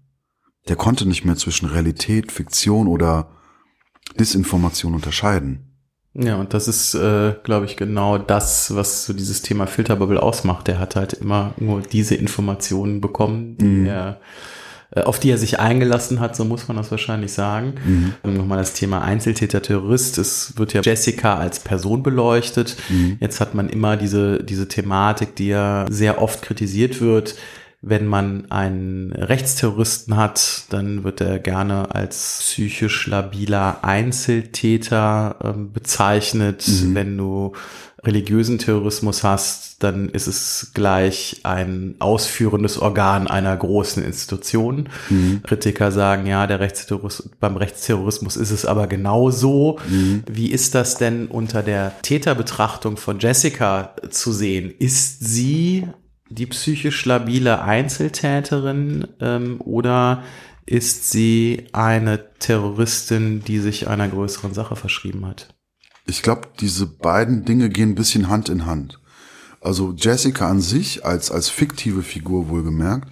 [0.68, 3.30] Der konnte nicht mehr zwischen Realität, Fiktion oder
[4.18, 5.71] Disinformation unterscheiden.
[6.14, 10.68] Ja, und das ist, äh, glaube ich, genau das, was so dieses Thema Filterbubble ausmacht.
[10.68, 13.86] Der hat halt immer nur diese Informationen bekommen, die mhm.
[13.86, 14.20] er,
[14.90, 17.74] äh, auf die er sich eingelassen hat, so muss man das wahrscheinlich sagen.
[17.82, 18.14] Mhm.
[18.22, 20.18] Und nochmal das Thema Einzeltäter-Terrorist.
[20.18, 22.76] Es wird ja Jessica als Person beleuchtet.
[22.90, 23.16] Mhm.
[23.20, 27.36] Jetzt hat man immer diese, diese Thematik, die ja sehr oft kritisiert wird
[27.82, 36.64] wenn man einen Rechtsterroristen hat, dann wird er gerne als psychisch labiler Einzeltäter äh, bezeichnet.
[36.68, 36.94] Mhm.
[36.94, 37.52] Wenn du
[38.04, 44.88] religiösen Terrorismus hast, dann ist es gleich ein ausführendes Organ einer großen Institution.
[45.10, 45.42] Mhm.
[45.42, 49.78] Kritiker sagen, ja, der Rechtsterrorismus, beim Rechtsterrorismus ist es aber genauso.
[49.88, 50.22] Mhm.
[50.30, 54.72] Wie ist das denn unter der Täterbetrachtung von Jessica zu sehen?
[54.78, 55.88] Ist sie
[56.34, 60.22] die psychisch labile Einzeltäterin ähm, oder
[60.66, 65.54] ist sie eine Terroristin, die sich einer größeren Sache verschrieben hat?
[66.06, 69.00] Ich glaube, diese beiden Dinge gehen ein bisschen Hand in Hand.
[69.60, 73.08] Also Jessica an sich, als, als fiktive Figur wohlgemerkt,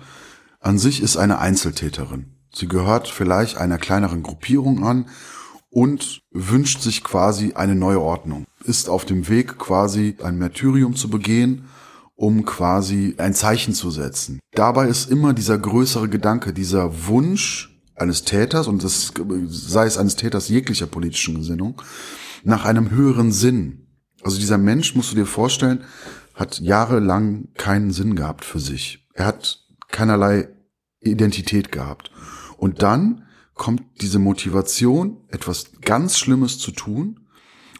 [0.60, 2.34] an sich ist eine Einzeltäterin.
[2.52, 5.06] Sie gehört vielleicht einer kleineren Gruppierung an
[5.70, 8.46] und wünscht sich quasi eine neue Ordnung.
[8.64, 11.68] Ist auf dem Weg quasi ein Märtyrium zu begehen
[12.20, 14.40] um quasi ein Zeichen zu setzen.
[14.52, 19.14] Dabei ist immer dieser größere Gedanke, dieser Wunsch, eines Täters, und das
[19.46, 21.80] sei es eines Täters jeglicher politischen Gesinnung,
[22.44, 23.86] nach einem höheren Sinn.
[24.22, 25.82] Also dieser Mensch, musst du dir vorstellen,
[26.34, 29.08] hat jahrelang keinen Sinn gehabt für sich.
[29.14, 29.58] Er hat
[29.88, 30.48] keinerlei
[31.00, 32.10] Identität gehabt.
[32.58, 37.20] Und dann kommt diese Motivation, etwas ganz Schlimmes zu tun,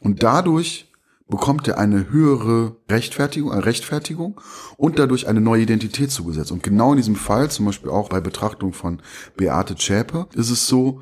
[0.00, 0.89] und dadurch
[1.30, 4.40] bekommt er eine höhere Rechtfertigung, eine Rechtfertigung
[4.76, 6.52] und dadurch eine neue Identität zugesetzt.
[6.52, 9.00] Und genau in diesem Fall, zum Beispiel auch bei Betrachtung von
[9.36, 11.00] Beate Zschäpe, ist es so,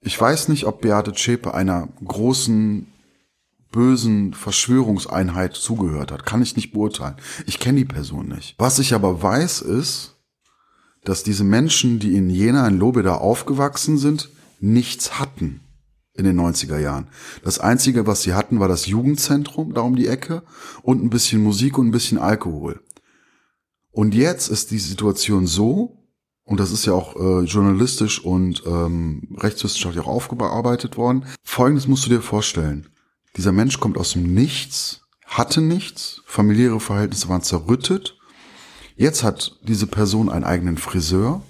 [0.00, 2.88] ich weiß nicht, ob Beate Zschäpe einer großen
[3.70, 6.26] bösen Verschwörungseinheit zugehört hat.
[6.26, 7.16] Kann ich nicht beurteilen.
[7.46, 8.56] Ich kenne die Person nicht.
[8.58, 10.16] Was ich aber weiß, ist,
[11.04, 14.28] dass diese Menschen, die in Jena, in Lobeda aufgewachsen sind,
[14.60, 15.60] nichts hatten
[16.14, 17.08] in den 90er Jahren.
[17.42, 20.42] Das Einzige, was sie hatten, war das Jugendzentrum da um die Ecke
[20.82, 22.80] und ein bisschen Musik und ein bisschen Alkohol.
[23.90, 25.98] Und jetzt ist die Situation so,
[26.44, 32.06] und das ist ja auch äh, journalistisch und ähm, rechtswissenschaftlich auch aufgearbeitet worden, folgendes musst
[32.06, 32.88] du dir vorstellen.
[33.36, 38.18] Dieser Mensch kommt aus dem Nichts, hatte nichts, familiäre Verhältnisse waren zerrüttet.
[38.96, 41.42] Jetzt hat diese Person einen eigenen Friseur,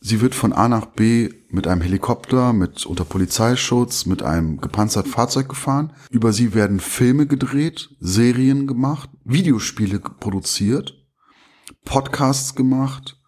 [0.00, 5.10] Sie wird von A nach B mit einem Helikopter, mit unter Polizeischutz, mit einem gepanzerten
[5.10, 5.92] Fahrzeug gefahren.
[6.10, 10.94] Über sie werden Filme gedreht, Serien gemacht, Videospiele produziert,
[11.84, 13.20] Podcasts gemacht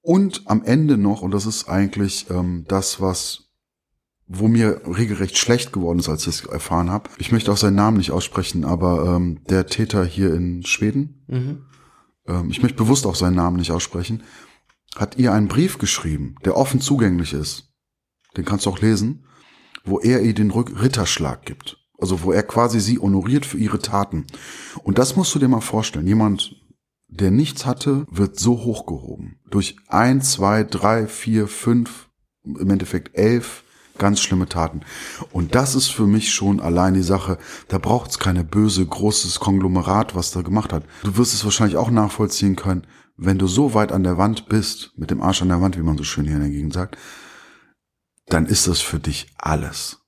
[0.00, 3.44] und am Ende noch, und das ist eigentlich ähm, das, was
[4.26, 7.10] wo mir regelrecht schlecht geworden ist, als ich es erfahren habe.
[7.18, 11.66] Ich möchte auch seinen Namen nicht aussprechen, aber ähm, der Täter hier in Schweden, mhm.
[12.26, 14.22] ähm, ich möchte bewusst auch seinen Namen nicht aussprechen,
[14.96, 17.72] hat ihr einen Brief geschrieben, der offen zugänglich ist.
[18.36, 19.26] Den kannst du auch lesen,
[19.84, 21.78] wo er ihr den Ritterschlag gibt.
[21.98, 24.26] Also wo er quasi sie honoriert für ihre Taten.
[24.82, 26.06] Und das musst du dir mal vorstellen.
[26.06, 26.56] Jemand,
[27.08, 29.40] der nichts hatte, wird so hochgehoben.
[29.50, 32.08] Durch ein, zwei, drei, vier, fünf,
[32.44, 33.63] im Endeffekt elf
[33.98, 34.80] ganz schlimme Taten.
[35.32, 37.38] Und das ist für mich schon allein die Sache,
[37.68, 40.84] da braucht es keine böse, großes Konglomerat, was da gemacht hat.
[41.02, 42.86] Du wirst es wahrscheinlich auch nachvollziehen können,
[43.16, 45.82] wenn du so weit an der Wand bist, mit dem Arsch an der Wand, wie
[45.82, 46.96] man so schön hier in der Gegend sagt,
[48.26, 50.03] dann ist das für dich alles.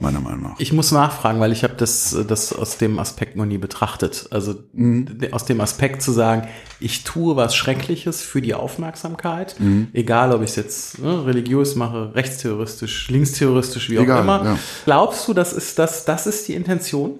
[0.00, 0.54] Meiner Meinung nach.
[0.58, 4.28] Ich muss nachfragen, weil ich habe das, das aus dem Aspekt noch nie betrachtet.
[4.30, 5.06] Also mhm.
[5.30, 6.48] aus dem Aspekt zu sagen,
[6.80, 9.88] ich tue was Schreckliches für die Aufmerksamkeit, mhm.
[9.92, 14.44] egal ob ich es jetzt ne, religiös mache, rechtsterroristisch, linksterroristisch, wie auch egal, immer.
[14.44, 14.58] Ja.
[14.86, 17.18] Glaubst du, das ist das, das ist die Intention?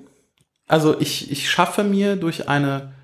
[0.67, 2.95] Also ich, ich schaffe mir durch eine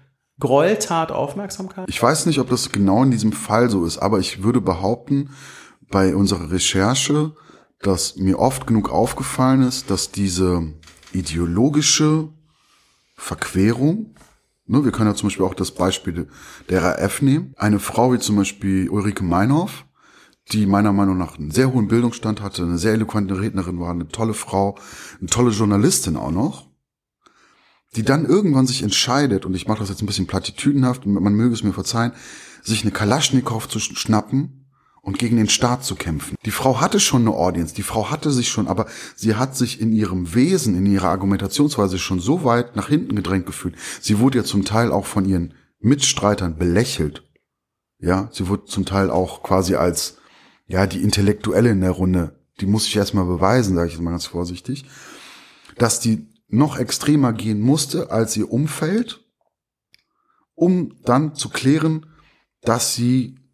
[0.41, 1.87] Gräueltat Aufmerksamkeit?
[1.89, 5.31] Ich weiß nicht, ob das genau in diesem Fall so ist, aber ich würde behaupten,
[5.91, 7.33] bei unserer Recherche,
[7.81, 10.73] dass mir oft genug aufgefallen ist, dass diese
[11.13, 12.29] ideologische
[13.17, 14.15] Verquerung,
[14.67, 16.29] ne, wir können ja zum Beispiel auch das Beispiel
[16.69, 19.85] der RAF nehmen, eine Frau wie zum Beispiel Ulrike Meinhoff,
[20.53, 24.09] die meiner Meinung nach einen sehr hohen Bildungsstand hatte, eine sehr eloquente Rednerin war, eine
[24.09, 24.77] tolle Frau,
[25.19, 26.69] eine tolle Journalistin auch noch,
[27.97, 31.55] die dann irgendwann sich entscheidet, und ich mache das jetzt ein bisschen platitüdenhaft, man möge
[31.55, 32.13] es mir verzeihen,
[32.63, 34.66] sich eine Kalaschnikow zu schnappen
[35.07, 36.35] und gegen den Staat zu kämpfen.
[36.45, 39.81] Die Frau hatte schon eine Audience, die Frau hatte sich schon, aber sie hat sich
[39.81, 43.77] in ihrem Wesen, in ihrer Argumentationsweise schon so weit nach hinten gedrängt gefühlt.
[44.01, 47.23] Sie wurde ja zum Teil auch von ihren Mitstreitern belächelt.
[48.01, 50.19] Ja, sie wurde zum Teil auch quasi als,
[50.67, 52.41] ja, die Intellektuelle in der Runde.
[52.61, 54.87] Die muss ich erstmal beweisen, sage ich jetzt mal ganz vorsichtig.
[55.79, 59.25] Dass die noch extremer gehen musste als ihr Umfeld,
[60.57, 62.07] um dann zu klären,
[62.63, 63.46] dass sie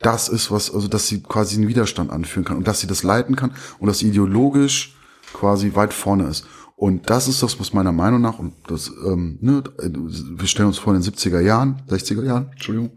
[0.00, 3.02] das ist, was, also dass sie quasi einen Widerstand anführen kann und dass sie das
[3.02, 4.96] leiten kann und dass sie ideologisch
[5.32, 6.46] quasi weit vorne ist.
[6.76, 10.78] Und das ist das, was meiner Meinung nach, und das, ähm, ne, wir stellen uns
[10.78, 12.96] vor in den 70er Jahren, 60er Jahren, Entschuldigung,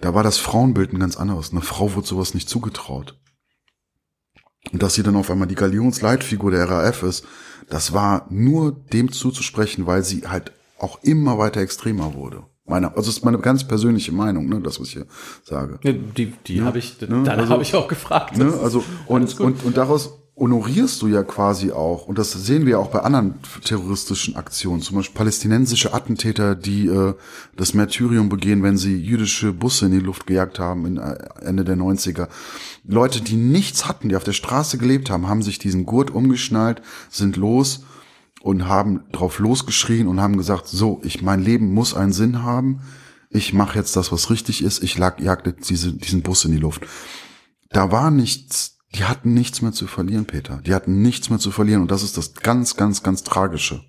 [0.00, 1.52] da war das Frauenbild ein ganz anderes.
[1.52, 3.16] Eine Frau wurde sowas nicht zugetraut.
[4.72, 7.24] Und dass sie dann auf einmal die Galionsleitfigur der RAF ist,
[7.68, 12.44] das war nur dem zuzusprechen, weil sie halt auch immer weiter extremer wurde.
[12.66, 15.06] Meine, also das ist meine ganz persönliche Meinung, ne, das was ich hier
[15.42, 15.78] sage.
[15.82, 18.36] Die, die ja, habe ich, ne, danach also, habe ich auch gefragt.
[18.36, 22.80] Ne, also und, und und daraus honorierst du ja quasi auch, und das sehen wir
[22.80, 27.14] auch bei anderen terroristischen Aktionen, zum Beispiel palästinensische Attentäter, die äh,
[27.56, 31.64] das Märtyrium begehen, wenn sie jüdische Busse in die Luft gejagt haben in äh, Ende
[31.64, 32.28] der 90er.
[32.84, 36.80] Leute, die nichts hatten, die auf der Straße gelebt haben, haben sich diesen Gurt umgeschnallt,
[37.10, 37.84] sind los
[38.42, 42.80] und haben drauf losgeschrien und haben gesagt, so, ich mein Leben muss einen Sinn haben.
[43.30, 44.82] Ich mache jetzt das, was richtig ist.
[44.82, 46.86] Ich lag, jagte diese, diesen Bus in die Luft.
[47.70, 50.60] Da war nichts die hatten nichts mehr zu verlieren, Peter.
[50.66, 53.82] Die hatten nichts mehr zu verlieren und das ist das ganz, ganz, ganz Tragische.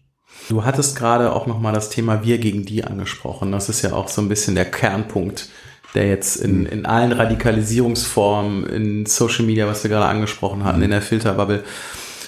[0.50, 3.52] Du hattest gerade auch nochmal das Thema Wir gegen die angesprochen.
[3.52, 5.50] Das ist ja auch so ein bisschen der Kernpunkt
[5.94, 10.92] der jetzt in, in allen Radikalisierungsformen, in Social Media, was wir gerade angesprochen hatten, in
[10.92, 11.64] der Filterbubble,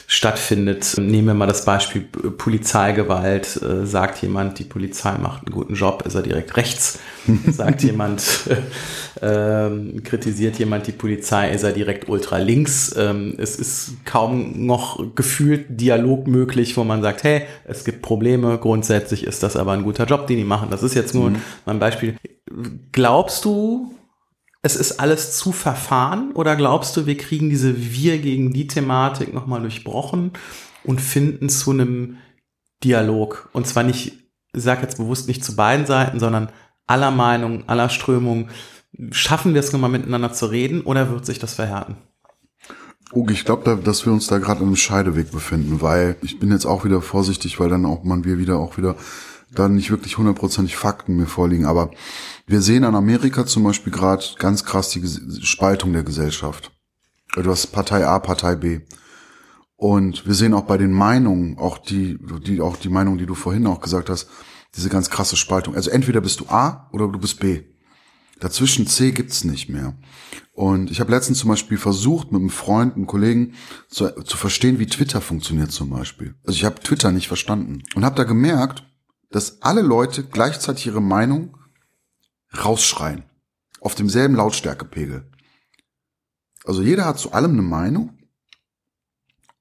[0.07, 0.95] stattfindet.
[0.97, 3.61] Nehmen wir mal das Beispiel Polizeigewalt.
[3.61, 6.99] Äh, sagt jemand, die Polizei macht einen guten Job, ist er direkt rechts.
[7.47, 8.23] sagt jemand,
[9.21, 9.69] äh,
[10.03, 12.93] kritisiert jemand die Polizei, ist er direkt ultra links.
[12.97, 18.57] Ähm, es ist kaum noch gefühlt Dialog möglich, wo man sagt, hey, es gibt Probleme.
[18.57, 20.69] Grundsätzlich ist das aber ein guter Job, den die machen.
[20.69, 21.41] Das ist jetzt nur mhm.
[21.65, 22.15] ein Beispiel.
[22.91, 23.93] Glaubst du,
[24.65, 29.33] es ist alles zu verfahren oder glaubst du, wir kriegen diese Wir gegen die Thematik
[29.33, 30.31] nochmal durchbrochen
[30.85, 32.17] und finden zu einem
[32.81, 33.49] Dialog?
[33.51, 34.13] Und zwar nicht,
[34.53, 36.49] ich sag jetzt bewusst nicht zu beiden Seiten, sondern
[36.87, 38.49] aller Meinungen, aller Strömungen.
[39.11, 41.97] Schaffen wir es nochmal miteinander zu reden oder wird sich das verhärten?
[43.29, 46.65] Ich glaube, da, dass wir uns da gerade einem Scheideweg befinden, weil ich bin jetzt
[46.65, 48.95] auch wieder vorsichtig, weil dann auch man wir wieder auch wieder
[49.55, 51.91] da nicht wirklich hundertprozentig Fakten mir vorliegen, aber
[52.45, 55.01] wir sehen an Amerika zum Beispiel gerade ganz krass die
[55.45, 56.71] Spaltung der Gesellschaft.
[57.35, 58.81] Du hast Partei A, Partei B.
[59.75, 63.35] Und wir sehen auch bei den Meinungen, auch die, die, auch die Meinung, die du
[63.35, 64.29] vorhin auch gesagt hast,
[64.75, 65.75] diese ganz krasse Spaltung.
[65.75, 67.63] Also entweder bist du A oder du bist B.
[68.39, 69.97] Dazwischen C gibt's nicht mehr.
[70.53, 73.53] Und ich habe letztens zum Beispiel versucht, mit einem Freund, einem Kollegen
[73.89, 76.35] zu, zu verstehen, wie Twitter funktioniert zum Beispiel.
[76.45, 78.83] Also ich habe Twitter nicht verstanden und habe da gemerkt,
[79.33, 81.57] dass alle Leute gleichzeitig ihre Meinung
[82.63, 83.23] rausschreien.
[83.81, 85.25] Auf demselben Lautstärkepegel.
[86.63, 88.17] Also jeder hat zu allem eine Meinung.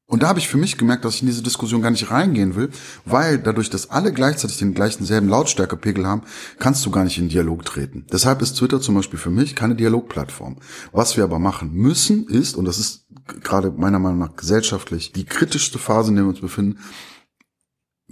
[0.06, 2.54] Und da habe ich für mich gemerkt, dass ich in diese Diskussion gar nicht reingehen
[2.54, 2.68] will,
[3.06, 6.22] weil dadurch, dass alle gleichzeitig den gleichen selben Lautstärkepegel haben,
[6.58, 8.04] kannst du gar nicht in Dialog treten.
[8.12, 10.58] Deshalb ist Twitter zum Beispiel für mich keine Dialogplattform.
[10.92, 13.06] Was wir aber machen müssen, ist, und das ist
[13.40, 16.78] gerade meiner Meinung nach gesellschaftlich die kritischste Phase, in der wir uns befinden,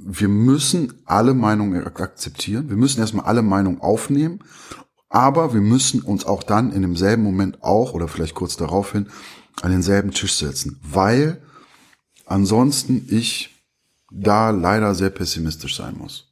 [0.03, 2.69] wir müssen alle Meinungen akzeptieren.
[2.69, 4.41] Wir müssen erstmal alle Meinungen aufnehmen.
[5.09, 9.09] Aber wir müssen uns auch dann in demselben Moment auch oder vielleicht kurz daraufhin
[9.61, 11.43] an denselben Tisch setzen, weil
[12.27, 13.65] ansonsten ich
[14.11, 16.29] da leider sehr pessimistisch sein muss.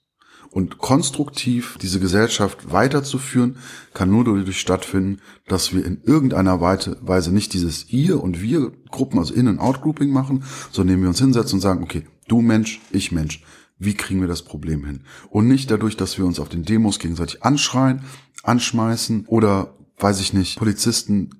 [0.50, 3.56] Und konstruktiv diese Gesellschaft weiterzuführen,
[3.92, 9.18] kann nur dadurch stattfinden, dass wir in irgendeiner Weise nicht dieses Ihr und Wir Gruppen,
[9.18, 13.12] also In- und Out-Grouping machen, sondern wir uns hinsetzen und sagen, okay, du Mensch, ich
[13.12, 13.42] Mensch,
[13.78, 15.04] wie kriegen wir das Problem hin?
[15.30, 18.04] Und nicht dadurch, dass wir uns auf den Demos gegenseitig anschreien,
[18.42, 21.30] anschmeißen oder, weiß ich nicht, Polizisten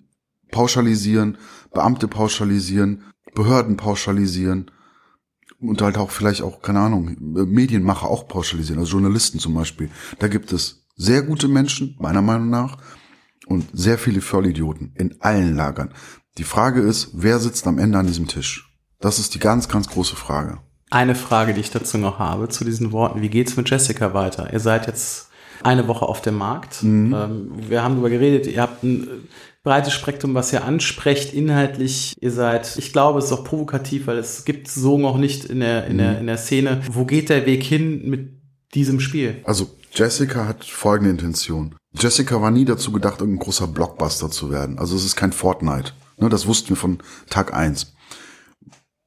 [0.51, 1.39] pauschalisieren,
[1.73, 4.71] Beamte pauschalisieren, Behörden pauschalisieren
[5.61, 9.91] und halt auch vielleicht auch, keine Ahnung, Medienmacher auch pauschalisieren, also Journalisten zum Beispiel.
[10.19, 12.79] Da gibt es sehr gute Menschen, meiner Meinung nach,
[13.47, 15.95] und sehr viele Vollidioten in allen Lagern.
[16.37, 18.79] Die Frage ist, wer sitzt am Ende an diesem Tisch?
[19.01, 20.61] Das ist die ganz, ganz große Frage.
[20.91, 23.21] Eine Frage, die ich dazu noch habe, zu diesen Worten.
[23.21, 24.53] Wie geht's mit Jessica weiter?
[24.53, 25.29] Ihr seid jetzt
[25.63, 26.83] eine Woche auf dem Markt.
[26.83, 27.15] Mhm.
[27.15, 29.09] Ähm, wir haben darüber geredet, ihr habt ein
[29.63, 32.17] breites Spektrum, was ihr ansprecht, inhaltlich.
[32.21, 35.61] Ihr seid, ich glaube, es ist auch provokativ, weil es gibt so noch nicht in
[35.61, 36.19] der, in der, mhm.
[36.21, 36.81] in der Szene.
[36.91, 38.31] Wo geht der Weg hin mit
[38.75, 39.43] diesem Spiel?
[39.45, 41.75] Also Jessica hat folgende Intention.
[41.95, 44.79] Jessica war nie dazu gedacht, irgendein großer Blockbuster zu werden.
[44.79, 45.93] Also es ist kein Fortnite.
[46.19, 46.99] Ne, das wussten wir von
[47.31, 47.93] Tag eins.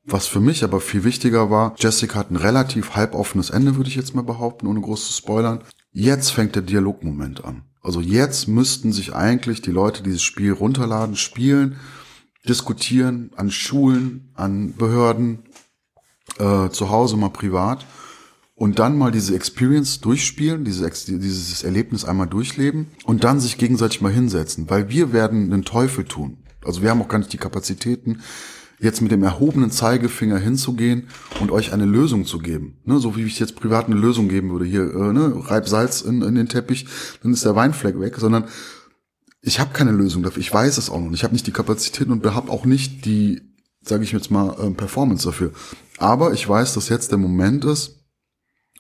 [0.04, 3.96] Was für mich aber viel wichtiger war, Jessica hat ein relativ halboffenes Ende, würde ich
[3.96, 5.64] jetzt mal behaupten, ohne groß zu spoilern.
[5.92, 7.64] Jetzt fängt der Dialogmoment an.
[7.82, 11.78] Also jetzt müssten sich eigentlich die Leute dieses Spiel runterladen, spielen,
[12.48, 15.44] diskutieren an Schulen, an Behörden,
[16.38, 17.86] äh, zu Hause mal privat
[18.56, 24.02] und dann mal diese Experience durchspielen, diese, dieses Erlebnis einmal durchleben und dann sich gegenseitig
[24.02, 26.44] mal hinsetzen, weil wir werden den Teufel tun.
[26.64, 28.22] Also wir haben auch gar nicht die Kapazitäten,
[28.82, 31.08] jetzt mit dem erhobenen Zeigefinger hinzugehen
[31.40, 32.80] und euch eine Lösung zu geben.
[32.84, 34.66] Ne, so wie ich jetzt privat eine Lösung geben würde.
[34.66, 36.88] Hier, äh, ne, reib Salz in, in den Teppich,
[37.22, 38.46] dann ist der Weinfleck weg, sondern
[39.42, 40.42] ich habe keine Lösung dafür.
[40.42, 41.12] Ich weiß es auch noch.
[41.14, 43.42] Ich habe nicht die Kapazitäten und habe auch nicht die,
[43.84, 45.52] sage ich jetzt mal, äh, Performance dafür.
[46.00, 48.00] Aber ich weiß, dass jetzt der Moment ist,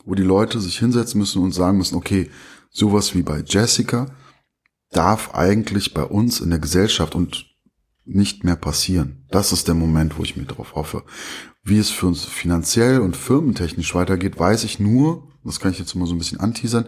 [0.03, 2.31] wo die Leute sich hinsetzen müssen und sagen müssen, okay,
[2.71, 4.07] sowas wie bei Jessica
[4.89, 7.50] darf eigentlich bei uns in der Gesellschaft und
[8.05, 9.25] nicht mehr passieren.
[9.29, 11.03] Das ist der Moment, wo ich mir darauf hoffe.
[11.63, 15.95] Wie es für uns finanziell und firmentechnisch weitergeht, weiß ich nur, das kann ich jetzt
[15.95, 16.87] mal so ein bisschen anteasern,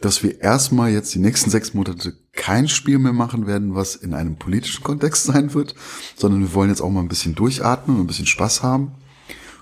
[0.00, 4.14] dass wir erstmal jetzt die nächsten sechs Monate kein Spiel mehr machen werden, was in
[4.14, 5.74] einem politischen Kontext sein wird,
[6.16, 8.92] sondern wir wollen jetzt auch mal ein bisschen durchatmen und ein bisschen Spaß haben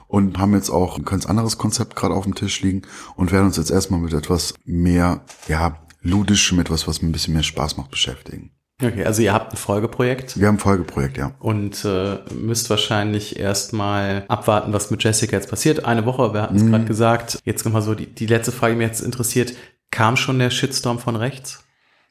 [0.09, 2.83] und haben jetzt auch ein ganz anderes Konzept gerade auf dem Tisch liegen
[3.16, 7.35] und werden uns jetzt erstmal mit etwas mehr, ja, ludischem, etwas, was mir ein bisschen
[7.35, 8.51] mehr Spaß macht, beschäftigen.
[8.83, 10.39] Okay, also ihr habt ein Folgeprojekt.
[10.41, 11.33] Wir haben ein Folgeprojekt, ja.
[11.39, 15.85] Und äh, müsst wahrscheinlich erstmal abwarten, was mit Jessica jetzt passiert.
[15.85, 16.70] Eine Woche, wir hatten es mm.
[16.70, 17.39] gerade gesagt.
[17.45, 19.55] Jetzt nochmal so die, die letzte Frage, die mich jetzt interessiert.
[19.91, 21.64] Kam schon der Shitstorm von rechts?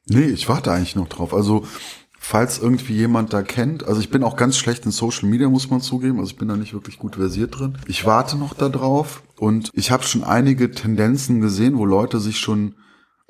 [0.08, 1.34] Nee, ich warte eigentlich noch drauf.
[1.34, 1.66] Also,
[2.20, 5.70] falls irgendwie jemand da kennt, also ich bin auch ganz schlecht in Social Media, muss
[5.70, 6.20] man zugeben.
[6.20, 7.78] Also ich bin da nicht wirklich gut versiert drin.
[7.88, 12.40] Ich warte noch da drauf und ich habe schon einige Tendenzen gesehen, wo Leute sich
[12.40, 12.76] schon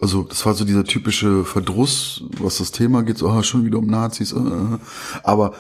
[0.02, 3.80] also das war so dieser typische Verdruss, was das Thema geht, so oh, schon wieder
[3.80, 4.32] um Nazis.
[4.32, 4.78] Äh, äh.
[5.24, 5.54] Aber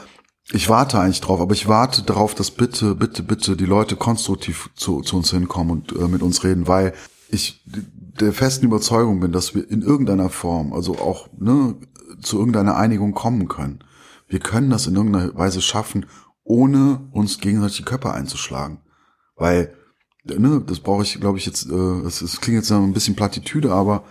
[0.52, 4.70] ich warte eigentlich drauf, aber ich warte darauf, dass bitte, bitte, bitte die Leute konstruktiv
[4.76, 6.94] zu, zu uns hinkommen und äh, mit uns reden, weil
[7.30, 11.76] ich der festen Überzeugung bin, dass wir in irgendeiner Form, also auch ne,
[12.22, 13.80] zu irgendeiner Einigung kommen können.
[14.28, 16.06] Wir können das in irgendeiner Weise schaffen,
[16.44, 18.80] ohne uns gegenseitig die Köpfe einzuschlagen.
[19.36, 19.76] Weil,
[20.26, 23.72] ne, das brauche ich, glaube ich, jetzt, äh, das, das klingt jetzt ein bisschen Plattitüde,
[23.72, 24.04] aber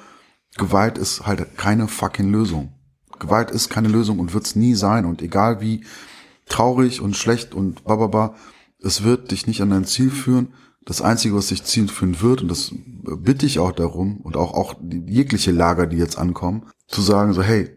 [0.56, 2.72] Gewalt ist halt keine fucking Lösung.
[3.18, 5.04] Gewalt ist keine Lösung und wird's nie sein.
[5.04, 5.84] Und egal wie
[6.46, 8.34] traurig und schlecht und bababa,
[8.80, 10.54] es wird dich nicht an dein Ziel führen.
[10.84, 12.72] Das Einzige, was dich Ziel führen wird, und das
[13.18, 17.42] bitte ich auch darum, und auch, auch jegliche Lager, die jetzt ankommen, zu sagen so,
[17.42, 17.68] hey,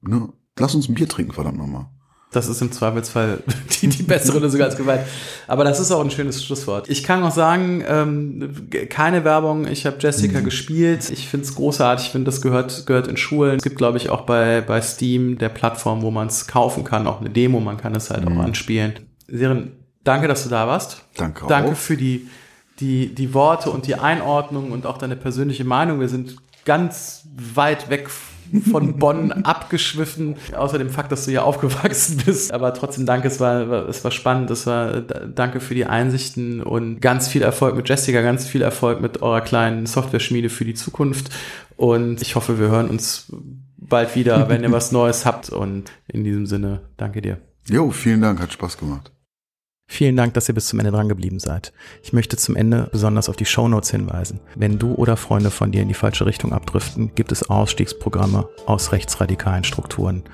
[0.00, 1.88] ne, lass uns ein Bier trinken, verdammt nochmal.
[2.34, 3.42] Das ist im Zweifelsfall
[3.80, 5.02] die, die bessere Lösung als Gewalt.
[5.46, 6.88] Aber das ist auch ein schönes Schlusswort.
[6.88, 9.66] Ich kann noch sagen, ähm, keine Werbung.
[9.68, 10.44] Ich habe Jessica mhm.
[10.44, 11.10] gespielt.
[11.10, 12.06] Ich finde es großartig.
[12.06, 13.56] Ich finde, das gehört, gehört in Schulen.
[13.56, 17.06] Es gibt, glaube ich, auch bei, bei Steam, der Plattform, wo man es kaufen kann,
[17.06, 17.60] auch eine Demo.
[17.60, 18.40] Man kann es halt mhm.
[18.40, 18.94] auch anspielen.
[19.28, 19.72] Seren,
[20.02, 21.04] danke, dass du da warst.
[21.16, 21.48] Danke auch.
[21.48, 22.28] Danke für die,
[22.80, 26.00] die, die Worte und die Einordnung und auch deine persönliche Meinung.
[26.00, 32.22] Wir sind ganz weit weg von Bonn abgeschwiffen, außer dem Fakt, dass du hier aufgewachsen
[32.24, 32.52] bist.
[32.52, 37.00] Aber trotzdem danke, es war, es war spannend, es war, danke für die Einsichten und
[37.00, 41.30] ganz viel Erfolg mit Jessica, ganz viel Erfolg mit eurer kleinen Software-Schmiede für die Zukunft.
[41.76, 43.26] Und ich hoffe, wir hören uns
[43.76, 45.50] bald wieder, wenn ihr was Neues habt.
[45.50, 47.38] Und in diesem Sinne, danke dir.
[47.68, 49.13] Jo, vielen Dank, hat Spaß gemacht.
[49.94, 51.72] Vielen Dank, dass ihr bis zum Ende dran geblieben seid.
[52.02, 54.40] Ich möchte zum Ende besonders auf die Shownotes hinweisen.
[54.56, 58.90] Wenn du oder Freunde von dir in die falsche Richtung abdriften, gibt es Ausstiegsprogramme aus
[58.90, 60.24] rechtsradikalen Strukturen.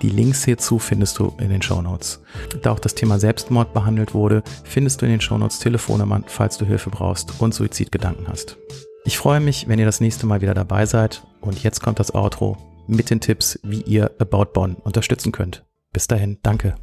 [0.00, 2.22] Die Links hierzu findest du in den Shownotes.
[2.62, 6.64] Da auch das Thema Selbstmord behandelt wurde, findest du in den Shownotes Telefonnummern, falls du
[6.64, 8.56] Hilfe brauchst und Suizidgedanken hast.
[9.04, 12.14] Ich freue mich, wenn ihr das nächste Mal wieder dabei seid und jetzt kommt das
[12.14, 12.56] Outro
[12.86, 15.66] mit den Tipps, wie ihr About Bonn unterstützen könnt.
[15.92, 16.76] Bis dahin, danke.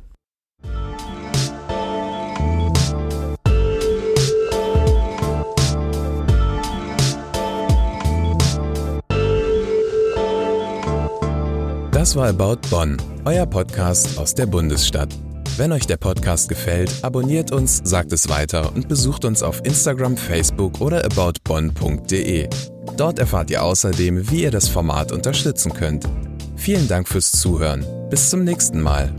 [11.99, 12.95] Das war About Bonn,
[13.25, 15.13] euer Podcast aus der Bundesstadt.
[15.57, 20.15] Wenn euch der Podcast gefällt, abonniert uns, sagt es weiter und besucht uns auf Instagram,
[20.15, 22.47] Facebook oder aboutbonn.de.
[22.95, 26.07] Dort erfahrt ihr außerdem, wie ihr das Format unterstützen könnt.
[26.55, 27.85] Vielen Dank fürs Zuhören.
[28.09, 29.13] Bis zum nächsten Mal.